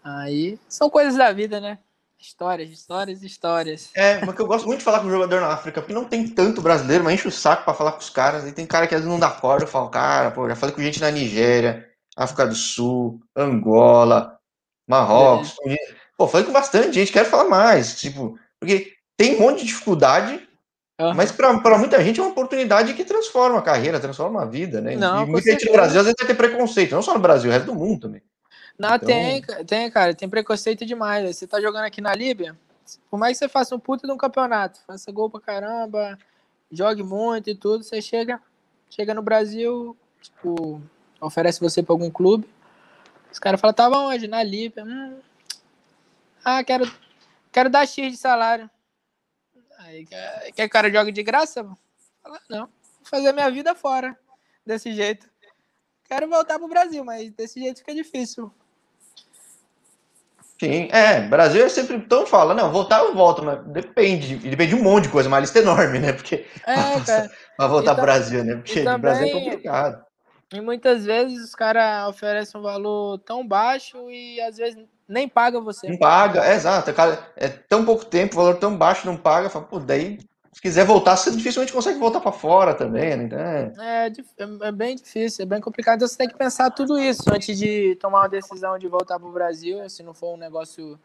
[0.02, 1.78] Aí são coisas da vida, né?
[2.20, 3.90] Histórias, histórias, histórias.
[3.94, 6.04] É, mas que eu gosto muito de falar com o jogador na África, porque não
[6.04, 8.44] tem tanto brasileiro, mas enche o saco para falar com os caras.
[8.44, 10.74] E tem cara que às vezes não dá corda, eu falo, cara, pô, já falei
[10.74, 14.36] com gente na Nigéria, África do Sul, Angola,
[14.88, 15.54] Marrocos.
[15.64, 15.76] É.
[16.16, 17.98] Pô, falei com bastante gente, quero falar mais.
[18.00, 20.48] Tipo, porque tem um monte de dificuldade,
[21.00, 21.14] uhum.
[21.14, 24.96] mas para muita gente é uma oportunidade que transforma a carreira, transforma a vida, né?
[24.96, 27.48] Não, e muita gente no Brasil às vezes vai ter preconceito, não só no Brasil,
[27.48, 28.22] o resto do mundo também.
[28.78, 29.08] Não, então...
[29.08, 31.36] tem, tem, cara, tem preconceito demais.
[31.36, 32.56] Você tá jogando aqui na Líbia,
[33.10, 36.16] por mais que você faça um puto de um campeonato, faça gol pra caramba,
[36.70, 38.40] jogue muito e tudo, você chega,
[38.88, 40.80] chega no Brasil, tipo,
[41.20, 42.48] oferece você pra algum clube,
[43.30, 44.26] os caras falam, tá onde?
[44.28, 44.84] Na Líbia.
[44.84, 45.20] Hum.
[46.44, 46.90] Ah, quero,
[47.52, 48.70] quero dar X de salário.
[49.78, 51.64] Aí, quer, quer que o cara jogue de graça?
[52.22, 54.18] Fala, não, vou fazer minha vida fora,
[54.64, 55.28] desse jeito.
[56.04, 58.52] Quero voltar pro Brasil, mas desse jeito fica difícil.
[60.60, 64.80] Sim, é, Brasil é sempre tão fala, não, voltar eu volto, mas depende, depende de
[64.80, 66.12] um monte de coisa, uma lista enorme, né?
[66.12, 67.30] Porque é, cara.
[67.56, 68.56] pra voltar pro Brasil, né?
[68.56, 70.04] Porque também, Brasil é complicado.
[70.52, 75.60] E muitas vezes os caras oferecem um valor tão baixo e às vezes nem paga
[75.60, 75.88] você.
[75.88, 76.92] Não paga, é exato.
[76.92, 79.50] Cara, é tão pouco tempo, valor tão baixo, não paga.
[79.50, 80.18] Fala, pô, daí
[80.52, 83.72] se quiser voltar, você dificilmente consegue voltar para fora também, né?
[83.78, 85.96] É, é, é, bem difícil, é bem complicado.
[85.96, 89.28] Então, você tem que pensar tudo isso antes de tomar uma decisão de voltar para
[89.28, 90.98] o Brasil, se não for um negócio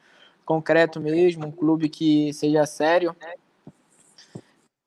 [0.45, 3.15] concreto mesmo, um clube que seja sério.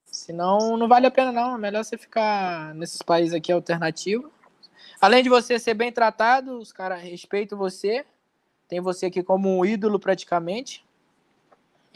[0.07, 1.55] Senão, não vale a pena, não.
[1.55, 4.33] É melhor você ficar nesses países aqui alternativo.
[5.01, 8.05] Além de você ser bem tratado, os caras respeitam você,
[8.66, 10.86] tem você aqui como um ídolo praticamente.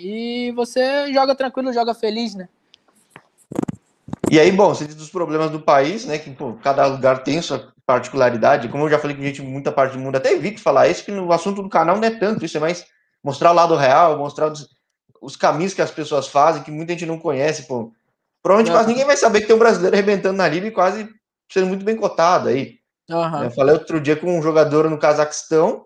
[0.02, 2.48] E você joga tranquilo, joga feliz, né?
[4.30, 6.18] E aí, bom, você diz dos problemas do país, né?
[6.18, 8.68] Que pô, cada lugar tem sua particularidade.
[8.68, 11.10] Como eu já falei com gente muita parte do mundo, até evito falar isso, que
[11.10, 12.86] no assunto do canal não é tanto, isso é mais
[13.22, 14.68] mostrar o lado real, mostrar os,
[15.20, 17.92] os caminhos que as pessoas fazem, que muita gente não conhece, pô.
[18.42, 21.08] Provavelmente quase ninguém vai saber que tem um brasileiro arrebentando na Líbia e quase
[21.52, 22.78] sendo muito bem cotado aí.
[23.10, 23.44] Uhum.
[23.44, 25.84] Eu falei outro dia com um jogador no Cazaquistão,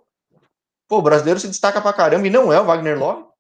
[0.86, 3.33] pô, o brasileiro se destaca pra caramba e não é o Wagner Love.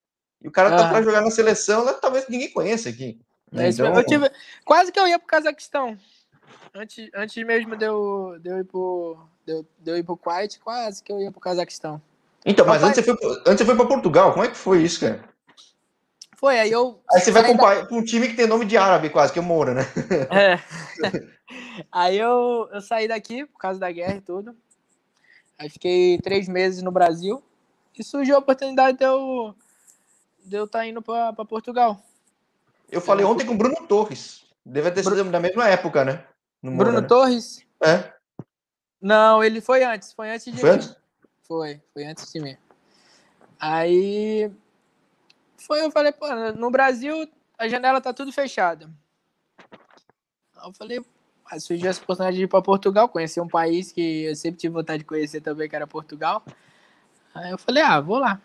[0.44, 0.76] E o cara uhum.
[0.76, 3.18] tá pra jogar na seleção, talvez ninguém conheça aqui.
[3.56, 3.94] É então...
[3.94, 4.30] eu tive,
[4.62, 5.96] quase que eu ia pro Cazaquistão.
[6.74, 9.16] Antes, antes mesmo de eu, de eu ir pro.
[9.46, 12.00] De de eu ir pro Kuwait, quase que eu ia pro Cazaquistão.
[12.44, 15.00] Então, mas antes, você foi, antes você foi pra Portugal, como é que foi isso,
[15.00, 15.24] cara?
[16.36, 17.00] Foi, aí eu.
[17.10, 19.72] Aí você vai pra, um time que tem nome de árabe, quase, que é Moura,
[19.72, 19.82] né?
[20.30, 20.60] É.
[21.90, 24.54] aí eu, eu saí daqui por causa da guerra e tudo.
[25.58, 27.42] Aí fiquei três meses no Brasil.
[27.98, 29.54] E surgiu a oportunidade de eu
[30.44, 32.00] de eu estar tá indo para Portugal.
[32.90, 34.44] Eu falei ontem com o Bruno Torres.
[34.64, 36.24] Deve ter sido da mesma época, né?
[36.62, 37.06] No Bruno né?
[37.06, 37.64] Torres?
[37.82, 38.12] É.
[39.00, 40.12] Não, ele foi antes.
[40.12, 40.76] Foi antes de foi mim.
[40.76, 40.96] Antes?
[41.42, 42.56] Foi, foi antes de mim.
[43.58, 44.50] Aí.
[45.56, 46.26] Foi, eu falei, pô,
[46.56, 47.28] no Brasil
[47.58, 48.90] a janela tá tudo fechada.
[50.56, 51.04] Aí eu falei,
[51.50, 54.74] mas surgiu essa oportunidade de ir para Portugal, conhecer um país que eu sempre tive
[54.74, 56.42] vontade de conhecer também, que era Portugal.
[57.34, 58.40] Aí eu falei, ah, vou lá.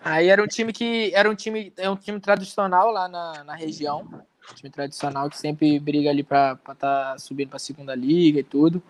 [0.00, 3.54] Aí era um time que era um time, é um time tradicional lá na, na
[3.54, 4.06] região,
[4.50, 8.44] um time tradicional que sempre briga ali para estar tá subindo para segunda liga e
[8.44, 8.82] tudo.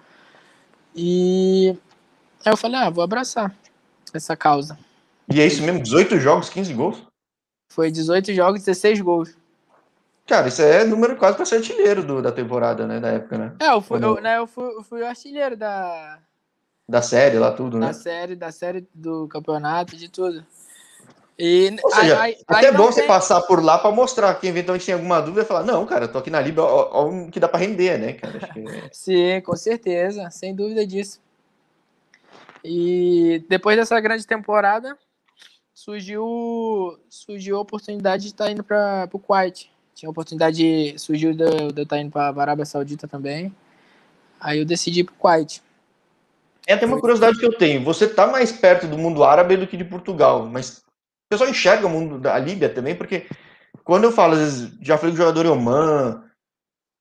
[0.94, 1.76] E
[2.44, 3.54] aí eu falei, ah, vou abraçar
[4.12, 4.78] essa causa.
[5.32, 7.02] E é isso mesmo, 18 jogos, 15 gols?
[7.70, 9.36] Foi 18 jogos, 16 gols.
[10.26, 13.00] Cara, isso é número quase para ser artilheiro do, da temporada, né?
[13.00, 13.56] Da época, né?
[13.60, 16.18] É, eu fui, eu, né, eu fui, eu fui o artilheiro da.
[16.86, 17.86] Da série lá, tudo, da né?
[17.86, 20.44] Da série, da série do campeonato, de tudo.
[21.38, 22.94] E, Ou seja, aí, até é bom tem...
[22.94, 26.06] você passar por lá para mostrar que eventualmente tem alguma dúvida e falar, não, cara,
[26.06, 28.40] eu tô aqui na Libra, o que dá para render, né, cara?
[28.40, 28.64] Que...
[28.90, 31.20] Sim, com certeza, sem dúvida disso.
[32.64, 34.98] E depois dessa grande temporada,
[35.72, 39.70] surgiu, surgiu a oportunidade de estar tá indo para o Kuwait.
[39.94, 43.54] tinha oportunidade, surgiu de, de eu estar indo para a Arábia Saudita também.
[44.40, 45.62] Aí eu decidi ir para o Kuwait.
[46.66, 47.84] É até uma curiosidade que eu tenho.
[47.84, 50.82] Você está mais perto do mundo árabe do que de Portugal, mas
[51.28, 53.26] o pessoal enxerga o mundo da Líbia também, porque
[53.84, 56.24] quando eu falo, às vezes, já falei com jogador Oman,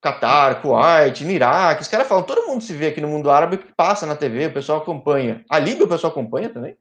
[0.01, 3.73] Qatar, Kuwait, Iraque, os caras falam, todo mundo se vê aqui no mundo árabe que
[3.73, 5.45] passa na TV, o pessoal acompanha.
[5.49, 6.77] A Líbia o pessoal acompanha também?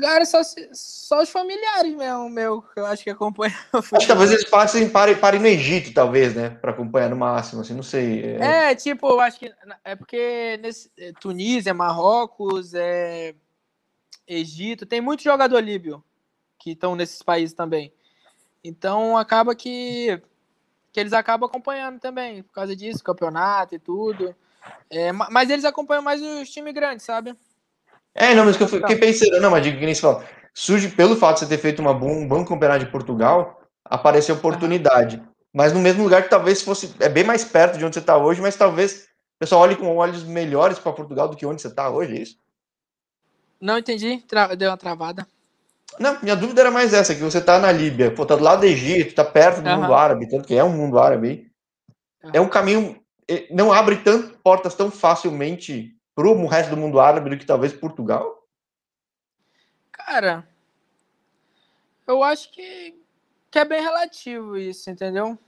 [0.00, 0.40] Cara, só,
[0.72, 3.56] só os familiares mesmo, meu, que eu acho que acompanham.
[3.74, 6.50] Acho que talvez eles passem para ir no Egito, talvez, né?
[6.50, 8.36] Para acompanhar no máximo, assim, não sei.
[8.36, 13.34] É, é tipo, eu acho que é porque nesse, é, Tunísia, Marrocos, é,
[14.28, 16.04] Egito, tem muito jogador líbio
[16.60, 17.92] que estão nesses países também.
[18.62, 20.22] Então acaba que,
[20.92, 24.36] que eles acabam acompanhando também, por causa disso, campeonato e tudo.
[24.90, 27.34] É, mas eles acompanham mais os times grandes, sabe?
[28.14, 30.24] É, não, mas que eu fiquei pensando, não, mas digo que nem se fala.
[30.52, 34.34] Surge pelo fato de você ter feito uma bom, um bom campeonato de Portugal, apareceu
[34.34, 35.16] oportunidade.
[35.16, 35.26] Uhum.
[35.52, 36.94] Mas no mesmo lugar que talvez fosse.
[37.00, 39.96] É bem mais perto de onde você está hoje, mas talvez o pessoal olhe com
[39.96, 42.38] olhos melhores para Portugal do que onde você está hoje, é isso?
[43.60, 44.22] Não entendi,
[44.58, 45.26] deu uma travada.
[45.98, 48.60] Não, minha dúvida era mais essa, que você está na Líbia, pô, tá do lado
[48.60, 49.82] do Egito, tá perto do uhum.
[49.82, 51.50] mundo árabe, tanto que é um mundo árabe aí.
[52.24, 52.30] Uhum.
[52.34, 53.00] É um caminho.
[53.28, 57.46] Eh, não abre tanto portas tão facilmente para o resto do mundo árabe do que
[57.46, 58.44] talvez Portugal?
[59.92, 60.46] Cara,
[62.06, 62.94] eu acho que,
[63.50, 65.38] que é bem relativo isso, entendeu?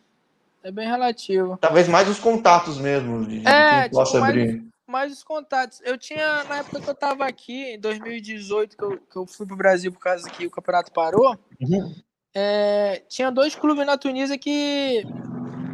[0.62, 1.58] É bem relativo.
[1.60, 4.46] Talvez mais os contatos mesmo, de, é, de quem possa tipo, abrir.
[4.46, 5.80] Mais, mais, os contatos.
[5.82, 9.46] Eu tinha, na época que eu tava aqui, em 2018, que eu, que eu fui
[9.46, 11.94] pro Brasil por causa que o campeonato parou, uhum.
[12.34, 15.02] é, tinha dois clubes na Tunísia que,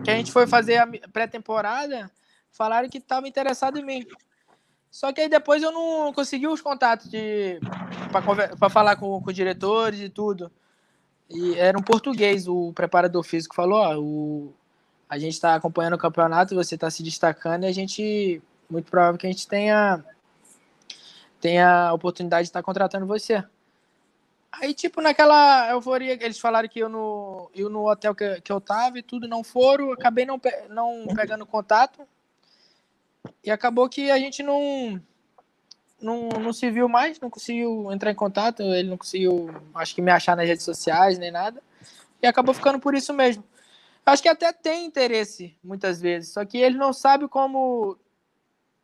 [0.04, 2.10] que a gente foi fazer a pré-temporada,
[2.50, 4.06] falaram que estavam interessados em mim.
[4.90, 7.60] Só que aí depois eu não consegui os contatos de
[8.10, 10.50] para falar com, com diretores e tudo.
[11.28, 14.54] E era um português, o preparador físico falou, ó, o,
[15.08, 19.18] a gente está acompanhando o campeonato, você está se destacando e a gente, muito provável
[19.18, 20.04] que a gente tenha,
[21.40, 23.42] tenha a oportunidade de estar contratando você.
[24.50, 28.60] Aí, tipo, naquela euforia, eles falaram que eu no, eu no hotel que, que eu
[28.60, 32.06] tava e tudo, não foram, acabei não, não pegando contato,
[33.44, 35.00] e acabou que a gente não,
[36.00, 40.02] não, não se viu mais, não conseguiu entrar em contato, ele não conseguiu, acho que
[40.02, 41.62] me achar nas redes sociais nem nada.
[42.20, 43.44] E acabou ficando por isso mesmo.
[44.04, 47.96] Acho que até tem interesse, muitas vezes, só que ele não sabe como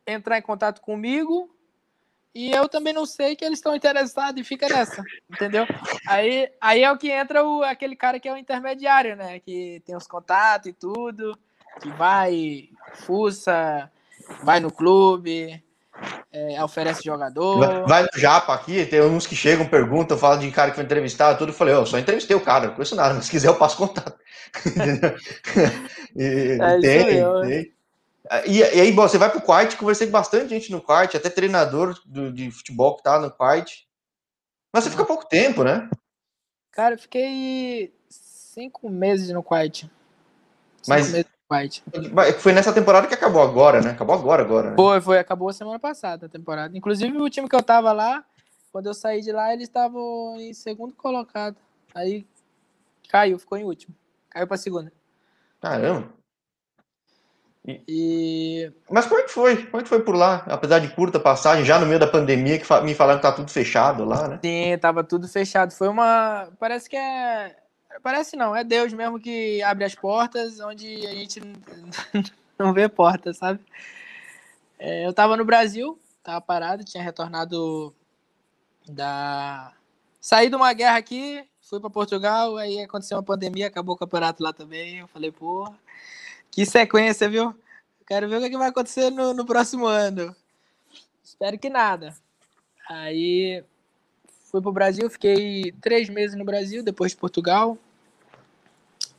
[0.07, 1.55] entrar em contato comigo
[2.35, 5.65] e eu também não sei que eles estão interessados e fica nessa, entendeu?
[6.09, 9.39] Aí, aí é o que entra o, aquele cara que é o intermediário, né?
[9.39, 11.39] Que tem os contatos e tudo,
[11.81, 13.89] que vai, fuça,
[14.43, 15.63] vai no clube,
[16.33, 17.87] é, oferece jogador.
[17.87, 21.39] Vai, no Japa aqui, tem uns que chegam, perguntam, falam de cara que foi entrevistado,
[21.39, 21.51] tudo.
[21.51, 23.77] Eu falei, eu só entrevistei o cara, não conheço nada, mas se quiser eu passo
[23.77, 24.19] contato.
[26.17, 27.07] e, é, tem,
[27.47, 27.74] tem.
[28.47, 31.29] E, e, aí, bom, você vai pro quarto, conversei com bastante gente no quarto, até
[31.29, 33.73] treinador do, de futebol que tá no quarto.
[34.73, 35.89] Mas você fica pouco tempo, né?
[36.73, 39.89] Cara, eu fiquei cinco meses no quarto.
[40.89, 41.83] Mas meses White.
[42.39, 43.91] Foi nessa temporada que acabou agora, né?
[43.91, 44.71] Acabou agora, agora.
[44.71, 44.77] Né?
[44.77, 46.77] Foi, foi, acabou semana passada a temporada.
[46.77, 48.25] Inclusive o time que eu tava lá,
[48.73, 51.57] quando eu saí de lá, eles estavam em segundo colocado.
[51.95, 52.27] Aí
[53.09, 53.95] caiu, ficou em último.
[54.31, 54.93] Caiu pra segunda.
[55.61, 56.13] Caramba.
[57.67, 58.71] E...
[58.91, 59.65] Mas como é que foi?
[59.65, 60.45] Como é que foi por lá?
[60.47, 63.51] Apesar de curta passagem, já no meio da pandemia, que me falaram que tá tudo
[63.51, 64.39] fechado lá, né?
[64.45, 65.73] Sim, tava tudo fechado.
[65.73, 66.49] Foi uma.
[66.59, 67.57] Parece que é
[68.03, 71.41] Parece não, é Deus mesmo que abre as portas onde a gente
[72.59, 73.61] não vê porta, sabe?
[74.79, 77.95] É, eu tava no Brasil, tava parado, tinha retornado
[78.89, 79.73] da.
[80.21, 84.43] Saí de uma guerra aqui, fui para Portugal, aí aconteceu uma pandemia, acabou o campeonato
[84.43, 84.99] lá também.
[84.99, 85.73] Eu falei, pô,
[86.55, 87.53] que sequência, viu?
[88.07, 90.35] Quero ver o que vai acontecer no, no próximo ano.
[91.23, 92.15] Espero que nada.
[92.89, 93.65] Aí
[94.53, 97.77] fui pro Brasil, fiquei três meses no Brasil, depois de Portugal.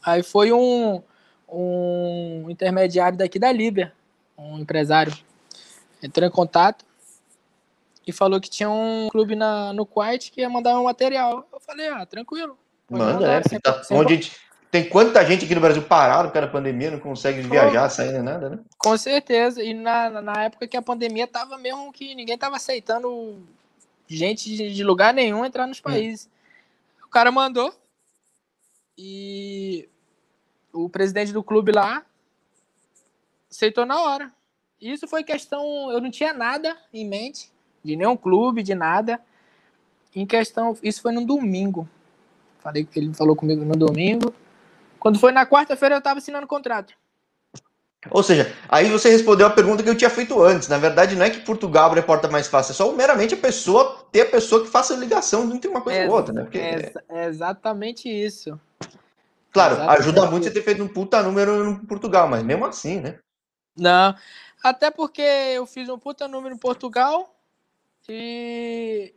[0.02, 1.04] Aí foi um,
[1.50, 3.92] um intermediário daqui da Líbia,
[4.38, 5.14] um empresário,
[6.02, 6.86] entrou em contato
[8.08, 11.46] e falou que tinha um clube na, no Kuwait que ia mandar um material.
[11.52, 12.58] Eu falei, ah, tranquilo.
[12.90, 13.42] Manda, mandar, né?
[13.50, 14.32] Sem, tá, sem onde
[14.76, 18.12] tem quanta gente aqui no Brasil parado por causa da pandemia, não consegue viajar, sair
[18.12, 18.60] nem nada, né?
[18.78, 19.64] Com certeza.
[19.64, 23.42] E na, na época que a pandemia tava mesmo que ninguém tava aceitando
[24.06, 25.84] gente de, de lugar nenhum entrar nos hum.
[25.84, 26.26] países.
[26.26, 27.06] Hum.
[27.06, 27.74] O cara mandou
[28.98, 29.88] e
[30.74, 32.06] o presidente do clube lá
[33.50, 34.30] aceitou na hora.
[34.82, 37.50] Isso foi questão, eu não tinha nada em mente,
[37.82, 39.22] de nenhum clube, de nada.
[40.14, 41.88] Em questão, isso foi no domingo.
[42.60, 44.34] Falei que ele falou comigo no domingo.
[45.06, 46.96] Quando foi na quarta-feira, eu tava assinando contrato.
[48.10, 50.68] Ou seja, aí você respondeu a pergunta que eu tinha feito antes.
[50.68, 53.38] Na verdade, não é que Portugal abre a porta mais fácil, é só meramente a
[53.38, 56.42] pessoa ter a pessoa que faça a ligação entre uma coisa É, e outra, né?
[56.42, 58.60] Porque, É, é exatamente isso.
[59.52, 63.00] claro, exatamente ajuda muito você ter feito um puta número em Portugal, mas mesmo assim,
[63.00, 63.20] né?
[63.78, 64.16] Não,
[64.64, 67.32] até porque eu fiz um puta número em Portugal
[68.10, 69.14] e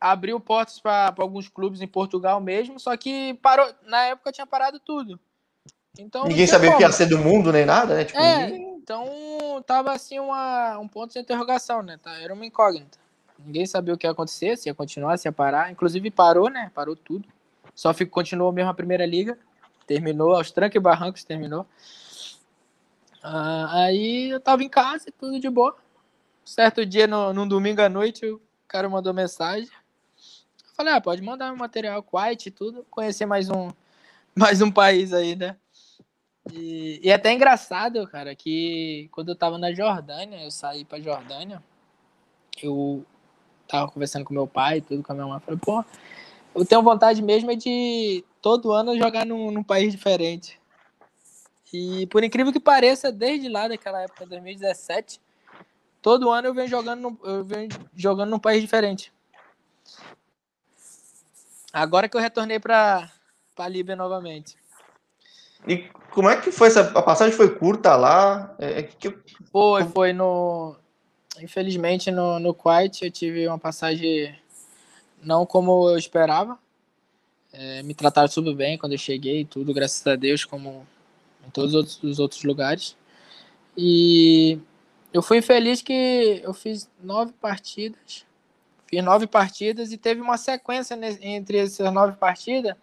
[0.00, 4.78] abriu portas para alguns clubes em Portugal mesmo, só que parou, na época tinha parado
[4.78, 5.18] tudo.
[5.98, 8.04] Então Ninguém sabia o que ia ser do mundo nem nada, né?
[8.04, 11.98] Tipo, É, ninguém- então tava assim uma, um ponto de interrogação, né?
[12.02, 12.98] Tá, Era uma incógnita.
[13.38, 15.70] Ninguém sabia o que ia acontecer, se ia continuar, se ia parar.
[15.70, 16.70] Inclusive parou, né?
[16.74, 17.28] Parou tudo.
[17.74, 19.38] Só ficou, continuou mesmo a primeira liga.
[19.86, 21.66] Terminou, aos trancos e barrancos terminou.
[23.22, 25.76] Ah, aí eu tava em casa, e tudo de boa.
[26.44, 29.68] Certo dia, no, num domingo à noite, o cara mandou mensagem.
[30.78, 32.86] Falei, ah, pode mandar meu material, White e tudo.
[32.88, 33.68] Conhecer mais um,
[34.32, 35.56] mais um país aí, né?
[36.52, 41.00] E, e é até engraçado, cara, que quando eu tava na Jordânia, eu saí pra
[41.00, 41.60] Jordânia,
[42.62, 43.04] eu
[43.66, 45.84] tava conversando com meu pai, tudo com a minha mãe, falei, pô,
[46.54, 50.60] eu tenho vontade mesmo é de todo ano jogar num, num país diferente.
[51.72, 55.20] E por incrível que pareça, desde lá daquela época, 2017,
[56.00, 59.12] todo ano eu venho jogando, eu venho jogando num país diferente.
[61.72, 63.10] Agora que eu retornei pra,
[63.54, 64.56] pra Líbia novamente.
[65.66, 66.80] E como é que foi essa.
[66.80, 68.54] A passagem foi curta lá?
[68.58, 69.14] É, é que
[69.50, 70.76] Foi, foi no.
[71.40, 74.34] Infelizmente, no, no Kuwait eu tive uma passagem
[75.22, 76.58] não como eu esperava.
[77.52, 80.86] É, me trataram super bem quando eu cheguei, tudo, graças a Deus, como
[81.46, 82.96] em todos os outros lugares.
[83.76, 84.58] E
[85.12, 88.26] eu fui feliz que eu fiz nove partidas.
[88.88, 92.74] Fiz nove partidas e teve uma sequência entre essas nove partidas.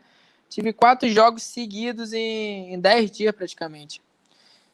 [0.47, 4.01] Tive quatro jogos seguidos em, em dez dias praticamente.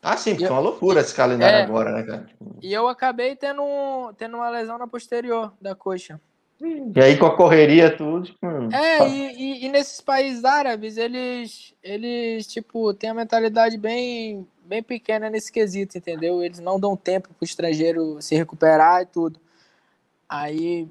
[0.02, 1.62] Ah, sim, porque Eu- é uma loucura esse calendário É.
[1.64, 2.30] agora, né, cara?
[2.62, 3.62] E eu acabei tendo,
[4.18, 6.20] tendo uma lesão na posterior da coxa.
[6.60, 8.26] E aí com a correria, tudo.
[8.26, 8.40] tipo,
[8.74, 14.84] É, e, e- e nesses países árabes, eles, eles, tipo, têm a mentalidade bem, bem
[14.84, 16.44] pequena nesse quesito, entendeu?
[16.44, 19.40] Eles não dão tempo pro estrangeiro se recuperar e tudo.
[20.30, 20.88] Aí,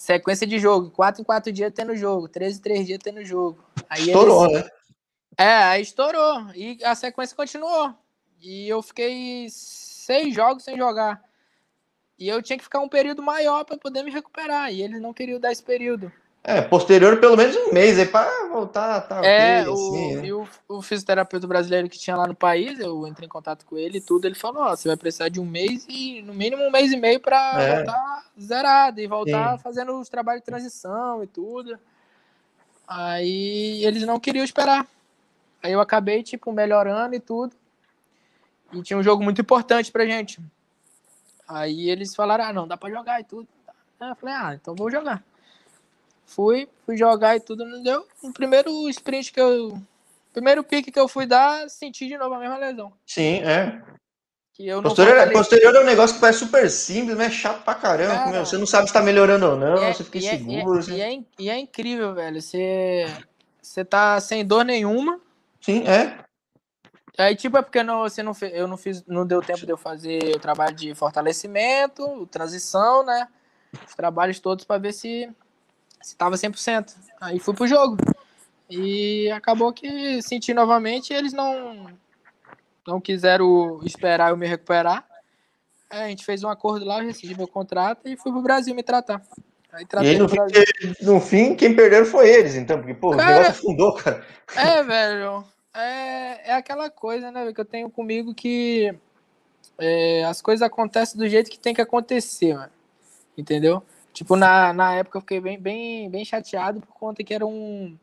[0.00, 3.62] sequência de jogo, quatro em quatro dias tendo jogo, três em três dias tendo jogo.
[3.86, 4.70] Aí estourou, eles- né?
[5.36, 6.46] É, aí estourou.
[6.54, 7.94] E a sequência continuou.
[8.40, 11.22] E eu fiquei seis jogos sem jogar.
[12.18, 14.72] E eu tinha que ficar um período maior para poder me recuperar.
[14.72, 16.10] E eles não queriam dar esse período.
[16.42, 20.26] É, posterior pelo menos um mês aí pra voltar, tá é, ok, o, assim, né?
[20.26, 23.76] e o, o fisioterapeuta brasileiro que tinha lá no país, eu entrei em contato com
[23.76, 24.24] ele e tudo.
[24.24, 26.96] Ele falou: Ó, você vai precisar de um mês e no mínimo um mês e
[26.96, 27.76] meio para É.
[27.76, 29.62] voltar zerado e voltar Sim.
[29.62, 31.78] fazendo os trabalhos de transição e tudo.
[32.88, 34.86] Aí eles não queriam esperar.
[35.62, 37.54] Aí eu acabei, tipo, melhorando e tudo.
[38.72, 40.40] E tinha um jogo muito importante pra gente.
[41.46, 43.46] Aí eles falaram, ah, não, dá pra jogar e tudo.
[44.00, 45.22] Aí eu falei, ah, então vou jogar.
[46.30, 48.06] Fui, fui jogar e tudo, não deu.
[48.22, 49.76] No primeiro sprint que eu.
[50.32, 52.92] Primeiro pique que eu fui dar, senti de novo a mesma lesão.
[53.04, 53.82] Sim, é.
[54.54, 57.30] Que eu não Posterior, fortaleci- posterior é um negócio que parece super simples, mas é
[57.30, 58.14] chato pra caramba.
[58.14, 58.46] Cara, meu.
[58.46, 60.76] Você não sabe se tá melhorando ou não, E é- você fica e é- inseguro.
[60.76, 61.00] E assim.
[61.00, 62.40] é, in- e é incrível, velho.
[62.40, 63.06] Você,
[63.60, 65.20] você tá sem dor nenhuma.
[65.60, 66.16] Sim, é.
[67.18, 69.76] Aí, tipo, é porque não, você não eu não fiz, não deu tempo de eu
[69.76, 73.26] fazer o trabalho de fortalecimento, transição, né?
[73.86, 75.28] Os trabalhos todos para ver se
[76.00, 76.94] se tava 100%.
[77.20, 77.96] Aí fui pro jogo.
[78.68, 81.86] E acabou que senti novamente eles não
[82.86, 85.06] não quiseram esperar eu me recuperar.
[85.88, 88.74] Aí a gente fez um acordo lá, eu rescindi meu contrato e fui pro Brasil
[88.74, 89.22] me tratar.
[89.72, 90.36] Aí E aí, no fim,
[91.02, 94.26] no fim, quem perderam foi eles, então, porque, pô, Cara- o negócio afundou, cara.
[94.56, 95.44] É, velho.
[95.72, 98.92] É, é aquela coisa, né, que eu tenho comigo que
[99.78, 102.72] é, as coisas acontecem do jeito que tem que acontecer, mano.
[103.38, 103.82] Entendeu?
[104.12, 107.96] Tipo, na, na época eu fiquei bem, bem, bem chateado por conta que era um,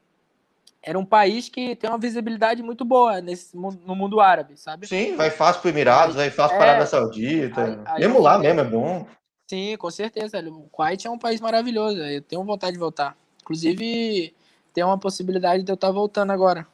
[0.82, 4.88] era um país que tem uma visibilidade muito boa nesse, no mundo árabe, sabe?
[4.88, 6.58] Sim, vai fácil pro Emirados, vai fácil É.
[6.58, 7.84] pra Arábia Saudita.
[7.86, 9.05] Aí- mesmo lá mesmo, é bom.
[9.49, 10.39] Sim, com certeza.
[10.49, 11.97] O Kuwait é um país maravilhoso.
[11.99, 13.16] Eu tenho vontade de voltar.
[13.41, 14.34] Inclusive,
[14.74, 16.68] tem uma possibilidade de eu estar voltando agora.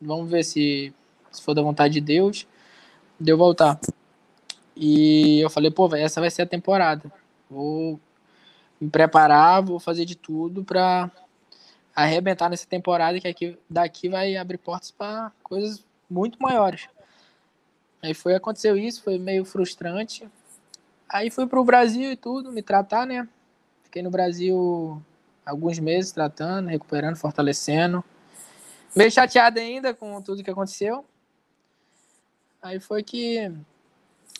[0.00, 0.94] Vamos ver se,
[1.32, 2.46] se for da vontade de Deus,
[3.18, 3.78] de eu voltar.
[4.76, 7.10] E eu falei, pô, essa vai ser a temporada.
[7.50, 7.98] Vou
[8.80, 11.10] me preparar, vou fazer de tudo pra
[11.94, 16.88] arrebentar nessa temporada que aqui, daqui vai abrir portas para coisas muito maiores.
[18.02, 20.26] Aí foi, aconteceu isso, foi meio frustrante.
[21.08, 23.28] Aí fui pro Brasil e tudo, me tratar, né?
[23.84, 25.02] Fiquei no Brasil
[25.44, 28.02] alguns meses tratando, recuperando, fortalecendo.
[28.94, 31.04] meio chateado ainda com tudo que aconteceu.
[32.62, 33.52] Aí foi que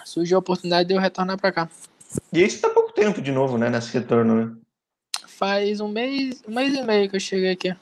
[0.04, 1.68] surgiu a oportunidade de eu retornar para cá.
[2.32, 2.70] E isso tá
[3.00, 4.52] tempo de novo, né, nesse retorno, né?
[5.26, 7.74] Faz um mês, um mês e meio que eu cheguei aqui.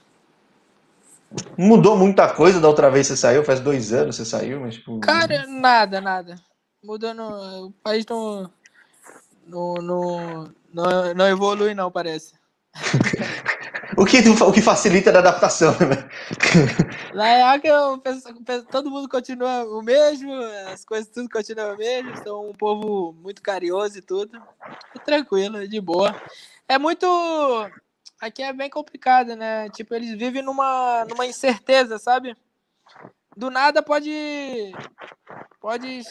[1.56, 3.44] Mudou muita coisa da outra vez que você saiu?
[3.44, 5.00] Faz dois anos que você saiu, mas tipo...
[5.00, 6.36] Cara, nada, nada.
[6.82, 7.66] Mudou no...
[7.66, 8.48] O país não...
[9.44, 12.34] Não, não, não, não evolui não, parece.
[13.98, 16.08] o, que, o que facilita a adaptação, né?
[17.12, 18.32] Na real que eu penso,
[18.70, 20.32] todo mundo continua o mesmo,
[20.72, 24.40] as coisas tudo continuam o mesmo, são um povo muito carinhoso e tudo.
[25.04, 26.14] Tranquilo, de boa.
[26.68, 27.06] É muito
[28.20, 29.68] aqui é bem complicado, né?
[29.70, 32.36] Tipo, eles vivem numa, numa incerteza, sabe?
[33.36, 34.72] Do nada pode
[35.60, 36.02] pode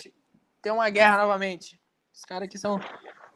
[0.62, 1.80] ter uma guerra novamente.
[2.14, 2.80] Os caras aqui são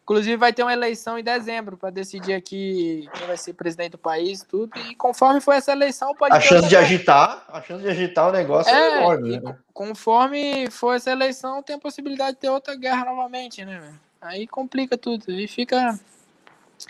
[0.04, 3.98] Inclusive vai ter uma eleição em dezembro para decidir aqui quem vai ser presidente do
[3.98, 4.72] país, tudo.
[4.80, 8.32] E conforme for essa eleição, pode a chance de agitar, a chance de agitar o
[8.32, 9.40] negócio é, é enorme.
[9.40, 9.56] Né?
[9.74, 13.94] Conforme for essa eleição, tem a possibilidade de ter outra guerra novamente, né?
[14.20, 15.98] Aí complica tudo e fica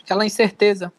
[0.02, 0.92] aquela incerteza.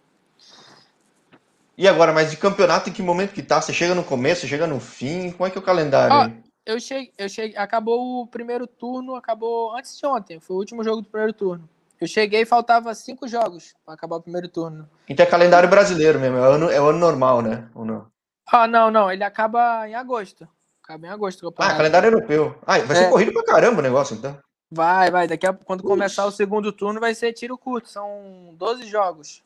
[1.76, 3.60] E agora, mas de campeonato em que momento que tá?
[3.60, 5.32] Você chega no começo, chega no fim?
[5.32, 6.14] Como é que é o calendário?
[6.14, 10.58] Ó, eu cheguei, eu cheguei, acabou o primeiro turno, acabou antes de ontem, foi o
[10.58, 11.68] último jogo do primeiro turno.
[12.02, 14.90] Eu cheguei e faltava cinco jogos para acabar o primeiro turno.
[15.08, 17.68] Então é calendário brasileiro mesmo, é ano, é ano normal, né?
[17.76, 18.08] Ou não?
[18.50, 20.48] Ah, não, não, ele acaba em agosto.
[20.82, 21.54] Acaba em agosto.
[21.58, 22.58] Ah, calendário europeu.
[22.66, 23.08] Ah, vai ser é.
[23.08, 24.36] corrido pra caramba o negócio, então.
[24.68, 25.28] Vai, vai.
[25.28, 25.88] Daqui a quando Ux.
[25.88, 27.88] começar o segundo turno vai ser tiro curto.
[27.88, 29.44] São 12 jogos.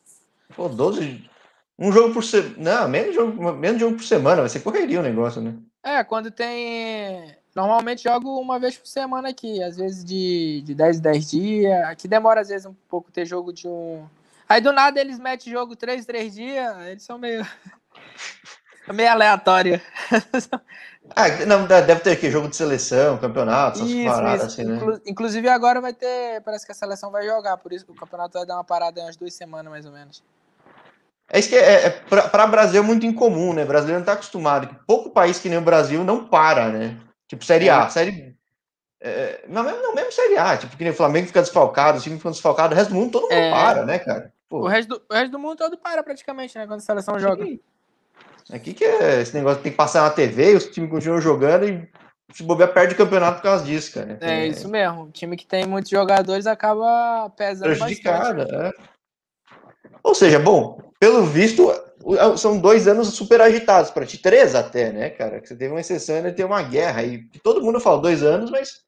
[0.57, 1.29] Pô, 12.
[1.79, 2.55] Um jogo por semana.
[2.57, 4.41] Não, menos jogo, menos jogo por semana.
[4.41, 5.55] Vai ser correria o negócio, né?
[5.85, 7.37] É, quando tem.
[7.57, 9.63] Normalmente jogo uma vez por semana aqui.
[9.63, 11.85] Às vezes de, de 10 em 10 dias.
[11.85, 14.05] Aqui demora às vezes um pouco ter jogo de um.
[14.47, 16.77] Aí do nada eles metem jogo 3, 3 dias.
[16.87, 17.47] Eles são meio.
[18.93, 19.81] meio aleatório.
[21.15, 24.61] Ah, não, deve ter aqui jogo de seleção, campeonato, essas isso, paradas isso.
[24.61, 24.77] assim, né?
[24.77, 27.95] Inclu inclusive agora vai ter, parece que a seleção vai jogar, por isso que o
[27.95, 30.21] campeonato vai dar uma parada em umas duas semanas mais ou menos.
[31.31, 33.63] É isso que é, é para o Brasil é muito incomum, né?
[33.63, 34.69] O brasileiro não está acostumado.
[34.85, 36.97] Pouco país que nem o Brasil não para, né?
[37.29, 37.89] Tipo Série A, é.
[37.91, 38.37] Série.
[39.01, 42.01] É, não, mesmo, não, mesmo Série A, tipo, que nem o Flamengo fica desfalcado, o
[42.01, 43.51] time fica desfalcado, o resto do mundo todo mundo é...
[43.51, 44.33] para, né, cara?
[44.49, 46.67] O resto, do, o resto do mundo todo para praticamente, né?
[46.67, 47.45] Quando a seleção joga.
[48.53, 51.89] Aqui que é esse negócio tem que passar na TV, os times continuam jogando e
[52.33, 54.19] se bobear perde o campeonato por causa disso, cara.
[54.21, 55.05] É, é isso mesmo.
[55.05, 58.55] O time que tem muitos jogadores acaba pesando Prejudicado, bastante.
[58.55, 58.73] É.
[60.03, 61.73] Ou seja, bom, pelo visto,
[62.37, 65.41] são dois anos super agitados para ti, três até, né, cara?
[65.41, 67.25] Que você teve uma exceção e ter uma guerra aí.
[67.43, 68.85] Todo mundo fala dois anos, mas.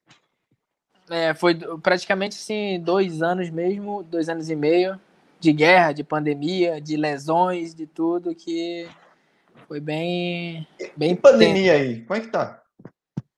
[1.09, 4.99] É, foi praticamente assim, dois anos mesmo, dois anos e meio
[5.39, 8.87] de guerra, de pandemia, de lesões, de tudo que
[9.67, 10.67] foi bem.
[10.95, 11.83] bem e pandemia tempo.
[11.83, 12.61] aí, como é que tá?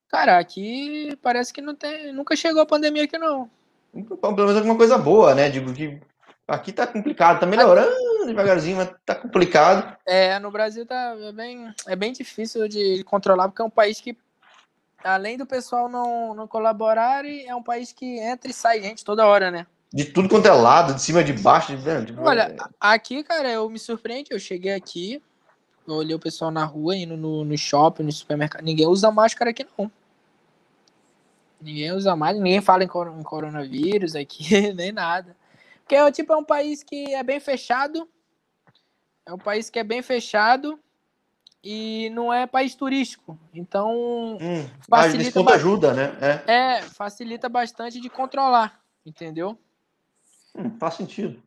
[0.09, 2.11] Cara, aqui parece que não tem.
[2.11, 3.49] Nunca chegou a pandemia aqui, não.
[3.93, 5.49] Pelo menos alguma coisa boa, né?
[5.49, 5.99] Digo que
[6.51, 9.97] aqui tá complicado, tá melhorando devagarzinho, mas tá complicado.
[10.05, 13.99] É, no Brasil tá é bem, é bem difícil de controlar, porque é um país
[13.99, 14.17] que,
[15.03, 19.25] além do pessoal não, não colaborar, é um país que entra e sai gente toda
[19.25, 19.65] hora, né?
[19.93, 21.75] De tudo quanto é lado, de cima, de baixo.
[21.75, 22.05] De...
[22.05, 25.21] Tipo, Olha, aqui, cara, eu me surpreende, eu cheguei aqui,
[25.85, 28.63] eu olhei o pessoal na rua, indo no, no shopping, no supermercado.
[28.63, 29.91] Ninguém usa máscara aqui, não.
[31.59, 35.35] Ninguém usa mais, ninguém fala em, coronavírus aqui, nem nada.
[35.81, 38.07] Porque é, tipo, é um país que é bem fechado.
[39.25, 40.79] É um país que é bem fechado
[41.63, 43.37] e não é país turístico.
[43.53, 46.17] Então, hum, facilita bastante, ajuda, né?
[46.47, 46.53] É.
[46.53, 46.81] é.
[46.81, 49.57] facilita bastante de controlar, entendeu?
[50.55, 51.41] Hum, faz sentido.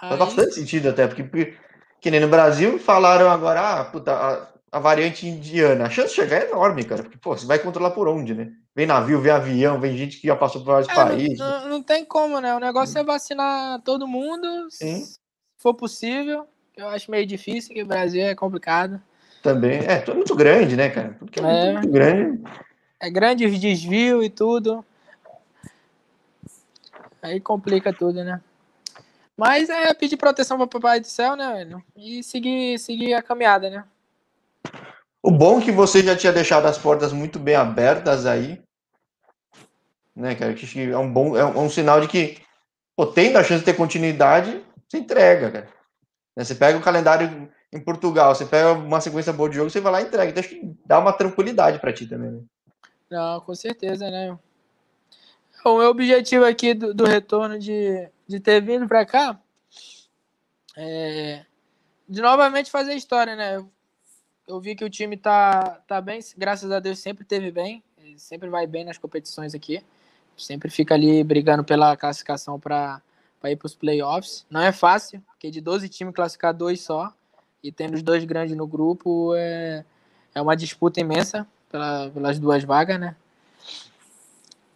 [0.00, 0.08] Aí...
[0.08, 1.56] Faz bastante sentido até, porque
[2.00, 5.86] que nem no Brasil, falaram agora, ah, puta, a, variante indiana.
[5.86, 7.02] A chance de chegar é enorme, cara.
[7.02, 8.52] Porque, pô, você vai controlar por onde, né?
[8.74, 11.38] Vem navio, vem avião, vem gente que já passou por vários é, países.
[11.38, 12.54] Não, não, tem como, né?
[12.54, 15.04] O negócio é vacinar todo mundo, Sim.
[15.04, 15.18] se
[15.56, 16.46] for possível.
[16.76, 19.00] Eu acho meio difícil, que o Brasil é complicado.
[19.42, 19.80] Também.
[19.80, 21.16] É, tudo muito grande, né, cara?
[21.18, 22.42] Porque é, é muito grande.
[23.00, 24.84] É grande desvio e tudo.
[27.22, 28.40] Aí complica tudo, né?
[29.36, 31.82] Mas é pedir proteção para o Papai do Céu, né, velho?
[31.96, 33.84] E seguir, seguir a caminhada, né?
[35.22, 38.62] O bom é que você já tinha deixado as portas muito bem abertas aí.
[40.14, 40.54] Né, cara?
[40.54, 42.38] Que é um bom, é um, é um sinal de que,
[42.96, 45.68] pô, tendo a chance de ter continuidade, você entrega, cara.
[46.36, 49.80] Né, você pega o calendário em Portugal, você pega uma sequência boa de jogo, você
[49.80, 50.30] vai lá e entrega.
[50.30, 52.40] Então acho que dá uma tranquilidade para ti também, né?
[53.10, 54.38] Não, com certeza, né?
[55.64, 59.38] O meu objetivo aqui do, do retorno de, de ter vindo para cá
[60.76, 61.44] é
[62.08, 63.62] de novamente fazer história, né?
[64.48, 67.84] Eu vi que o time tá, tá bem, graças a Deus sempre teve bem,
[68.16, 69.84] sempre vai bem nas competições aqui.
[70.36, 73.02] Sempre fica ali brigando pela classificação para
[73.44, 74.46] ir para os playoffs.
[74.48, 77.12] Não é fácil, porque de 12 times classificar dois só,
[77.62, 79.84] e tendo os dois grandes no grupo, é,
[80.34, 83.16] é uma disputa imensa pela, pelas duas vagas, né?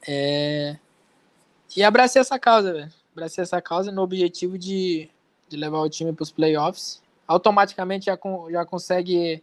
[0.07, 0.77] É...
[1.77, 2.93] E abracei essa causa, velho.
[3.13, 5.09] Abracei essa causa no objetivo de,
[5.49, 7.01] de levar o time para os playoffs.
[7.27, 9.43] Automaticamente já, com, já consegue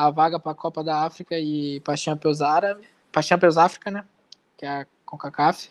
[0.00, 4.04] a vaga para a Copa da África e para Champions Árabe, para Champions África, né?
[4.56, 5.70] Que é a CONCACAF.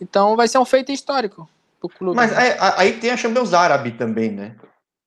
[0.00, 1.48] Então vai ser um feito histórico
[1.78, 2.16] pro clube.
[2.16, 4.56] Mas aí, aí tem a Champions Árabe também, né?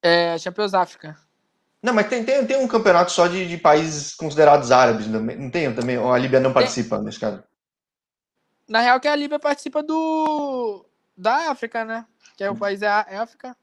[0.02, 1.18] É, a Champions África.
[1.82, 5.74] Não, mas tem, tem, tem um campeonato só de, de países considerados árabes, não tem
[5.74, 5.98] também?
[5.98, 7.06] Ou a Líbia não participa tem.
[7.06, 7.43] nesse caso?
[8.68, 10.86] Na real que a Líbia participa do
[11.16, 12.06] da África, né?
[12.36, 13.56] Que é o país é é África.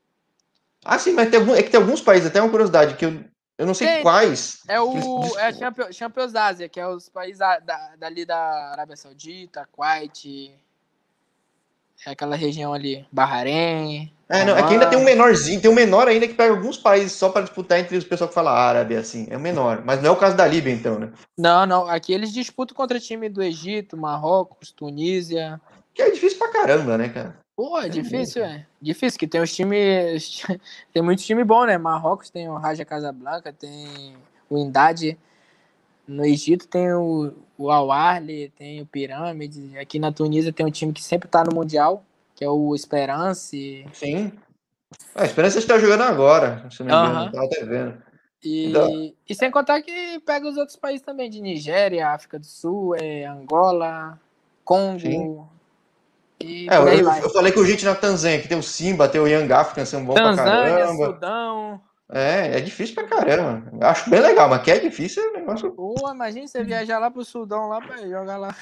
[0.85, 3.24] Ah, sim, mas tem é que tem alguns países, até uma curiosidade, que eu,
[3.57, 4.61] eu não sei tem, quais.
[4.68, 7.59] É o é a Champions, Champions Ásia, que é os países da,
[7.98, 10.52] dali da Arábia Saudita, Kuwait,
[12.07, 14.12] é aquela região ali, Bahrein.
[14.28, 16.76] É, não, é que ainda tem um menorzinho, tem um menor ainda que pega alguns
[16.76, 19.26] países só para disputar entre os pessoal que fala árabe, assim.
[19.30, 19.82] É o menor.
[19.84, 21.12] Mas não é o caso da Líbia, então, né?
[21.36, 21.86] Não, não.
[21.88, 25.61] Aqui eles disputam contra time do Egito, Marrocos, Tunísia.
[25.94, 27.43] Que é difícil pra caramba, né, cara?
[27.57, 28.66] Pô, é, é difícil, é.
[28.80, 30.42] Difícil, que tem os times.
[30.92, 31.78] tem muitos times bons, né?
[31.78, 34.16] Marrocos tem o Raja Casablanca, tem
[34.50, 35.16] o Indade.
[36.07, 39.78] No Egito tem o, o Al-Arli, tem o Pirâmide.
[39.78, 43.86] Aqui na Tunísia tem um time que sempre tá no Mundial, que é o Esperance.
[43.92, 44.32] Sim.
[45.14, 48.02] A Esperance está jogando agora, se não me engano, tava até vendo.
[48.42, 49.14] E, então...
[49.26, 53.24] e sem contar que pega os outros países também, de Nigéria, África do Sul, é,
[53.24, 54.20] Angola,
[54.62, 55.00] Congo.
[55.00, 55.53] Sim.
[56.41, 59.26] É, eu, eu, falei com o gente na Tanzânia, que tem o Simba, tem o
[59.26, 61.07] Young African, são bons Tanzânia, pra caramba.
[61.07, 61.80] Sudão.
[62.11, 63.62] É, é difícil pra caramba.
[63.80, 65.70] Acho bem legal, mas que é difícil é um negócio.
[65.72, 68.55] Pô, imagina você viajar lá pro Sudão lá pra jogar lá.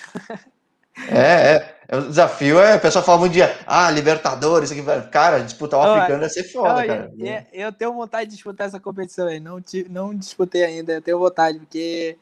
[1.08, 5.08] É, é, é, o desafio é, o pessoal fala muito de ah, Libertadores, isso aqui,
[5.10, 7.12] cara, disputar o africano vai ser foda, cara.
[7.18, 9.58] Eu, eu, tenho vontade de disputar essa competição aí, não,
[9.88, 12.18] não disputei ainda, eu tenho vontade, porque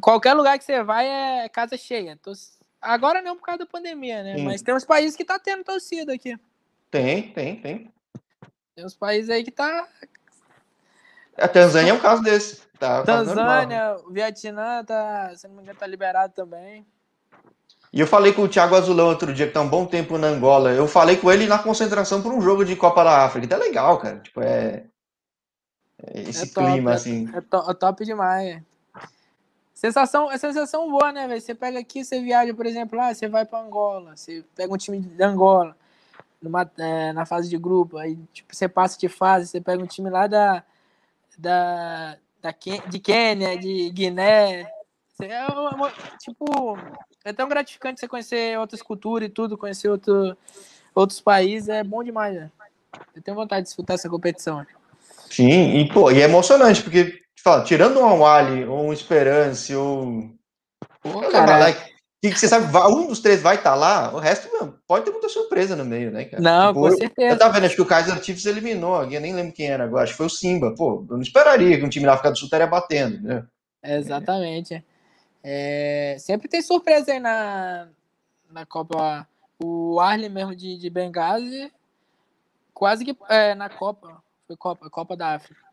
[0.00, 2.18] qualquer lugar que você vai é casa cheia.
[2.80, 4.36] Agora não por causa da pandemia, né?
[4.36, 4.44] Sim.
[4.44, 6.38] Mas tem uns países que tá tendo torcida aqui.
[6.90, 7.92] Tem, tem, tem.
[8.74, 9.86] Tem uns países aí que tá.
[11.36, 12.62] A Tanzânia é um caso desse.
[12.78, 16.86] Tá, Tanzânia, o Vietnã, tá, se não me engano, tá liberado também.
[17.92, 20.28] E eu falei com o Thiago Azulão outro dia, que tá um bom tempo na
[20.28, 20.70] Angola.
[20.72, 23.48] Eu falei com ele na concentração por um jogo de Copa da África.
[23.48, 24.20] Tá legal, cara.
[24.20, 24.84] Tipo, é.
[26.04, 27.28] é esse é top, clima, é, assim.
[27.34, 28.62] É, to, é top demais.
[29.78, 31.40] Sensação, é sensação boa, né, velho?
[31.40, 34.76] Você pega aqui, você viaja, por exemplo, lá, você vai pra Angola, você pega um
[34.76, 35.76] time de Angola
[36.42, 39.86] numa, é, na fase de grupo, aí tipo, você passa de fase, você pega um
[39.86, 40.64] time lá da,
[41.38, 42.52] da, da
[42.88, 44.62] de Quênia, de Guiné.
[45.20, 45.46] É
[46.18, 46.76] tipo,
[47.24, 50.36] é tão gratificante você conhecer outras culturas e tudo, conhecer outro,
[50.92, 52.50] outros países, é bom demais, né?
[53.14, 54.66] Eu tenho vontade de disputar essa competição.
[55.30, 60.30] Sim, e, pô, e é emocionante, porque, fala, tirando um Awali, ou um Esperance, ou.
[61.02, 61.72] Pô, cara,
[62.20, 65.04] que, que você sabe, um dos três vai estar tá lá, o resto não, pode
[65.04, 66.42] ter muita surpresa no meio, né, cara?
[66.42, 67.34] Não, tipo, com eu, certeza.
[67.34, 70.02] Eu tava vendo, acho que o Kaiser Chiefs eliminou, eu nem lembro quem era agora,
[70.02, 70.74] acho que foi o Simba.
[70.74, 73.46] Pô, eu não esperaria que um time da África do Sul estaria batendo, né?
[73.82, 74.84] Exatamente.
[75.44, 77.88] É, sempre tem surpresa aí na,
[78.50, 79.26] na Copa.
[79.60, 81.72] O Arley mesmo de, de Benghazi,
[82.74, 85.67] quase que é, na Copa, foi Copa, Copa da África.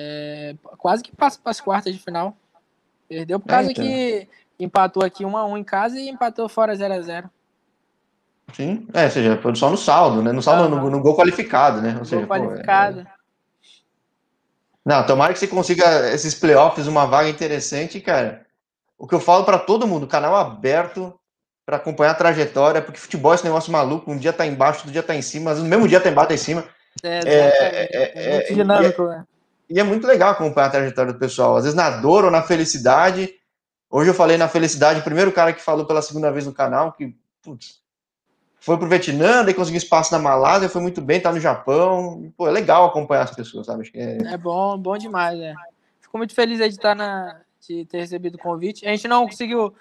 [0.00, 2.36] É, quase que passa para as quartas de final.
[3.08, 3.84] Perdeu por causa é, então.
[3.84, 4.28] que
[4.60, 7.30] empatou aqui 1 a 1 em casa e empatou fora 0 a 0
[8.52, 10.32] Sim, é, ou seja, foi só no saldo, né?
[10.32, 11.96] No saldo, ah, no, no, gol qualificado, né?
[11.98, 13.02] Ou seja, gol qualificado.
[13.02, 13.12] Pô, é...
[14.86, 18.46] Não, tomara que você consiga esses playoffs, uma vaga interessante, cara.
[18.96, 21.12] O que eu falo para todo mundo, canal aberto
[21.66, 24.92] para acompanhar a trajetória, porque futebol é esse negócio maluco, um dia tá embaixo, outro
[24.92, 26.64] dia tá em cima, no mesmo dia tá embaixo, tá em cima.
[27.02, 29.24] É, é, é, é muito dinâmico, né?
[29.68, 32.42] E é muito legal acompanhar a trajetória do pessoal, às vezes na dor ou na
[32.42, 33.34] felicidade,
[33.90, 36.92] Hoje eu falei na felicidade, o primeiro cara que falou pela segunda vez no canal,
[36.92, 37.80] que putz,
[38.60, 42.30] foi pro Vietnã, daí conseguiu espaço na Malásia, foi muito bem, tá no Japão.
[42.36, 43.90] Pô, é legal acompanhar as pessoas, sabe?
[43.94, 44.34] É...
[44.34, 44.36] é...
[44.36, 45.54] bom, bom demais, né?
[46.00, 48.86] Fico muito feliz de estar na, de ter recebido o convite.
[48.86, 49.74] A gente não conseguiu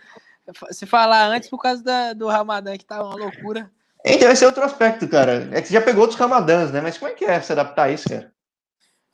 [0.72, 3.70] se falar antes por causa da, do Ramadã, que tá uma loucura.
[4.06, 5.50] Então, esse é outro aspecto, cara.
[5.52, 6.80] É que você já pegou outros Ramadãs, né?
[6.80, 8.32] Mas como é que é se adaptar a isso, cara?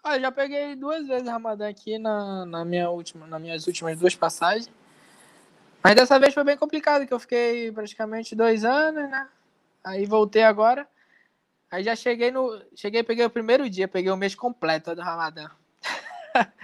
[0.04, 3.97] Ah, eu já peguei duas vezes Ramadã aqui na, na minha última, nas minhas últimas
[3.97, 4.70] duas passagens.
[5.82, 9.28] Mas dessa vez foi bem complicado, que eu fiquei praticamente dois anos, né?
[9.82, 10.86] Aí voltei agora.
[11.72, 12.62] Aí já cheguei no.
[12.76, 15.49] Cheguei, peguei o primeiro dia, peguei o mês completo do Ramadã.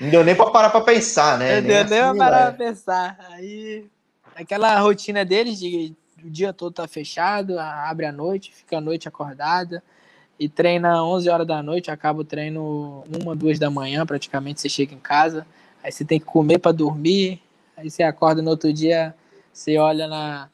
[0.01, 1.61] Não deu nem pra parar pra pensar, né?
[1.61, 3.17] Não deu nem assim, pra parar pra pensar.
[3.29, 3.87] Aí,
[4.35, 9.07] aquela rotina deles de o dia todo tá fechado, abre à noite, fica à noite
[9.07, 9.81] acordada
[10.39, 14.69] e treina 11 horas da noite, acaba o treino uma, duas da manhã, praticamente você
[14.69, 15.45] chega em casa,
[15.83, 17.41] aí você tem que comer para dormir,
[17.75, 19.13] aí você acorda no outro dia,
[19.51, 20.49] você olha na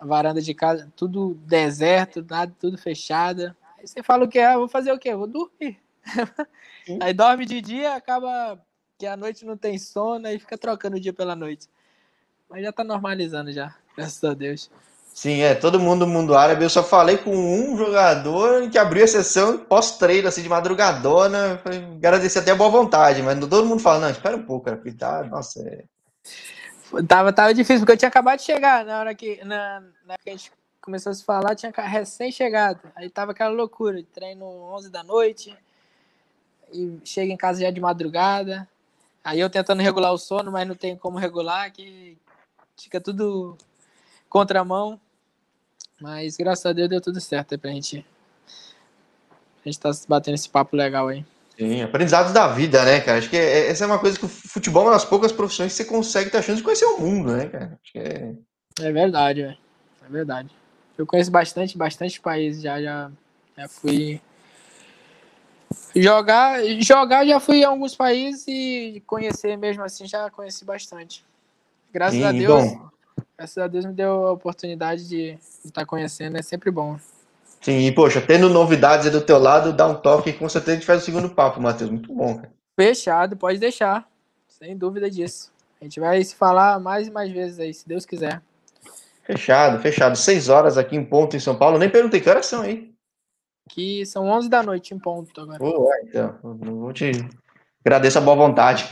[0.00, 3.54] varanda de casa, tudo deserto, nada, tudo fechado.
[3.78, 4.40] Aí você fala o que?
[4.40, 5.14] Ah, vou fazer o quê?
[5.14, 5.78] Vou dormir.
[7.00, 8.60] aí dorme de dia, acaba
[8.98, 11.68] que a noite não tem sono, aí fica trocando o dia pela noite.
[12.48, 14.68] Mas já tá normalizando já, graças a Deus.
[15.12, 16.64] Sim, é, todo mundo do mundo árabe.
[16.64, 21.60] Eu só falei com um jogador que abriu a sessão pós-treino, assim, de madrugadona.
[21.96, 24.92] Agradecer até a boa vontade, mas todo mundo fala, não, espera um pouco, cara, porque
[24.92, 25.84] tá, nossa, é...
[27.06, 30.30] Tava, tava difícil, porque eu tinha acabado de chegar na hora que, na, na que
[30.30, 30.50] a gente
[30.80, 32.80] começou a se falar, tinha recém-chegado.
[32.96, 35.56] Aí tava aquela loucura, treino 11 da noite,
[36.72, 38.68] e chega em casa já de madrugada.
[39.22, 42.16] Aí eu tentando regular o sono, mas não tem como regular, que
[42.76, 43.56] fica tudo
[44.30, 44.98] contramão.
[46.00, 48.06] Mas graças a Deus deu tudo certo aí pra gente.
[49.62, 51.22] A gente tá batendo esse papo legal aí.
[51.58, 53.18] Sim, aprendizados da vida, né, cara?
[53.18, 55.72] Acho que é, essa é uma coisa que o futebol é uma das poucas profissões
[55.72, 57.78] que você consegue ter a chance de conhecer o mundo, né, cara?
[57.82, 58.34] Acho que é...
[58.80, 59.58] é verdade, velho.
[60.06, 60.48] É verdade.
[60.96, 63.10] Eu conheço bastante, bastante países já, já,
[63.58, 64.22] já fui
[65.94, 71.24] jogar, jogar já fui em alguns países e conhecer mesmo assim já conheci bastante.
[71.92, 72.72] Graças Sim, a Deus.
[72.72, 72.90] Bom
[73.40, 76.98] graças a Deus me deu a oportunidade de estar conhecendo, é sempre bom.
[77.62, 80.74] Sim, e poxa, tendo novidades aí do teu lado, dá um toque com certeza a
[80.74, 81.90] gente faz o segundo papo, Matheus.
[81.90, 82.52] Muito bom, cara.
[82.78, 84.06] Fechado, pode deixar.
[84.46, 85.50] Sem dúvida disso.
[85.80, 88.42] A gente vai se falar mais e mais vezes aí, se Deus quiser.
[89.24, 90.16] Fechado, fechado.
[90.16, 91.78] Seis horas aqui em ponto em São Paulo.
[91.78, 92.92] Nem perguntei que horas são aí.
[93.70, 95.62] Que são onze da noite em ponto agora.
[95.62, 97.12] É, então, vou te.
[97.82, 98.86] Agradeço a boa vontade.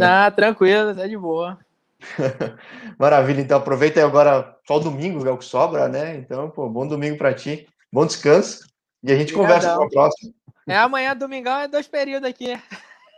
[0.00, 1.56] Ah, tranquilo, tá de boa.
[2.98, 6.16] Maravilha, então aproveita aí agora só o domingo, é o que sobra, né?
[6.16, 8.66] Então, pô, bom domingo para ti, bom descanso
[9.02, 9.60] e a gente Obrigadão.
[9.60, 10.34] conversa para a próxima.
[10.66, 12.60] É amanhã, domingão, é dois períodos aqui.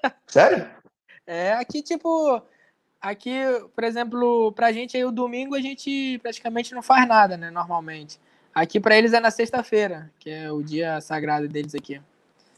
[0.26, 0.68] Sério?
[1.26, 2.42] É, aqui, tipo,
[3.00, 3.32] aqui,
[3.74, 8.20] por exemplo, pra gente aí o domingo a gente praticamente não faz nada, né, normalmente.
[8.54, 12.00] Aqui para eles é na sexta-feira, que é o dia sagrado deles aqui.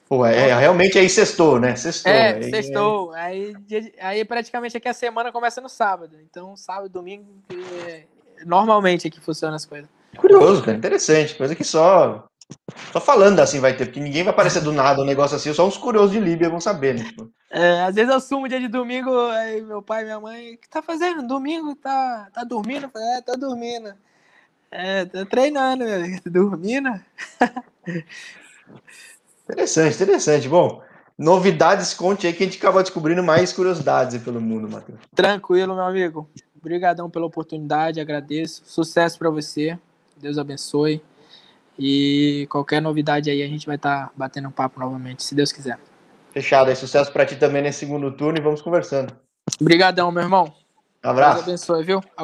[0.08, 1.74] Pô, é, é, realmente aí sextou, né?
[1.74, 2.12] Sextou.
[2.12, 3.16] É, aí, sextou.
[3.16, 3.20] É...
[3.20, 3.54] Aí,
[4.00, 6.16] aí praticamente aqui a semana começa no sábado.
[6.22, 7.26] Então, sábado, domingo,
[7.88, 8.04] é...
[8.44, 9.88] normalmente aqui funciona as coisas.
[10.16, 11.34] Curioso, cara, interessante.
[11.34, 12.24] Coisa que só.
[12.92, 15.66] Só falando assim vai ter, porque ninguém vai aparecer do nada um negócio assim, só
[15.66, 17.02] os curiosos de Líbia vão saber, né?
[17.02, 17.28] Tipo.
[17.50, 20.58] É, às vezes eu sumo dia de domingo, aí meu pai e minha mãe, o
[20.58, 21.26] que tá fazendo?
[21.26, 22.88] Domingo tá, tá dormindo?
[22.94, 23.92] é, tá dormindo.
[24.70, 25.84] É, tá treinando,
[26.30, 26.90] dormindo.
[29.48, 30.48] Interessante, interessante.
[30.48, 30.82] Bom,
[31.16, 34.98] novidades, conte aí que a gente acaba descobrindo mais curiosidades pelo mundo, Matheus.
[35.14, 36.28] Tranquilo, meu amigo.
[36.58, 38.62] Obrigadão pela oportunidade, agradeço.
[38.66, 39.78] Sucesso para você.
[40.16, 41.00] Deus abençoe.
[41.78, 45.52] E qualquer novidade aí a gente vai estar tá batendo um papo novamente, se Deus
[45.52, 45.78] quiser.
[46.32, 46.68] Fechado.
[46.68, 49.14] Aí, sucesso para ti também nesse segundo turno e vamos conversando.
[49.60, 50.52] Obrigadão, meu irmão.
[51.04, 51.44] Um abraço.
[51.44, 52.00] Deus abençoe, viu?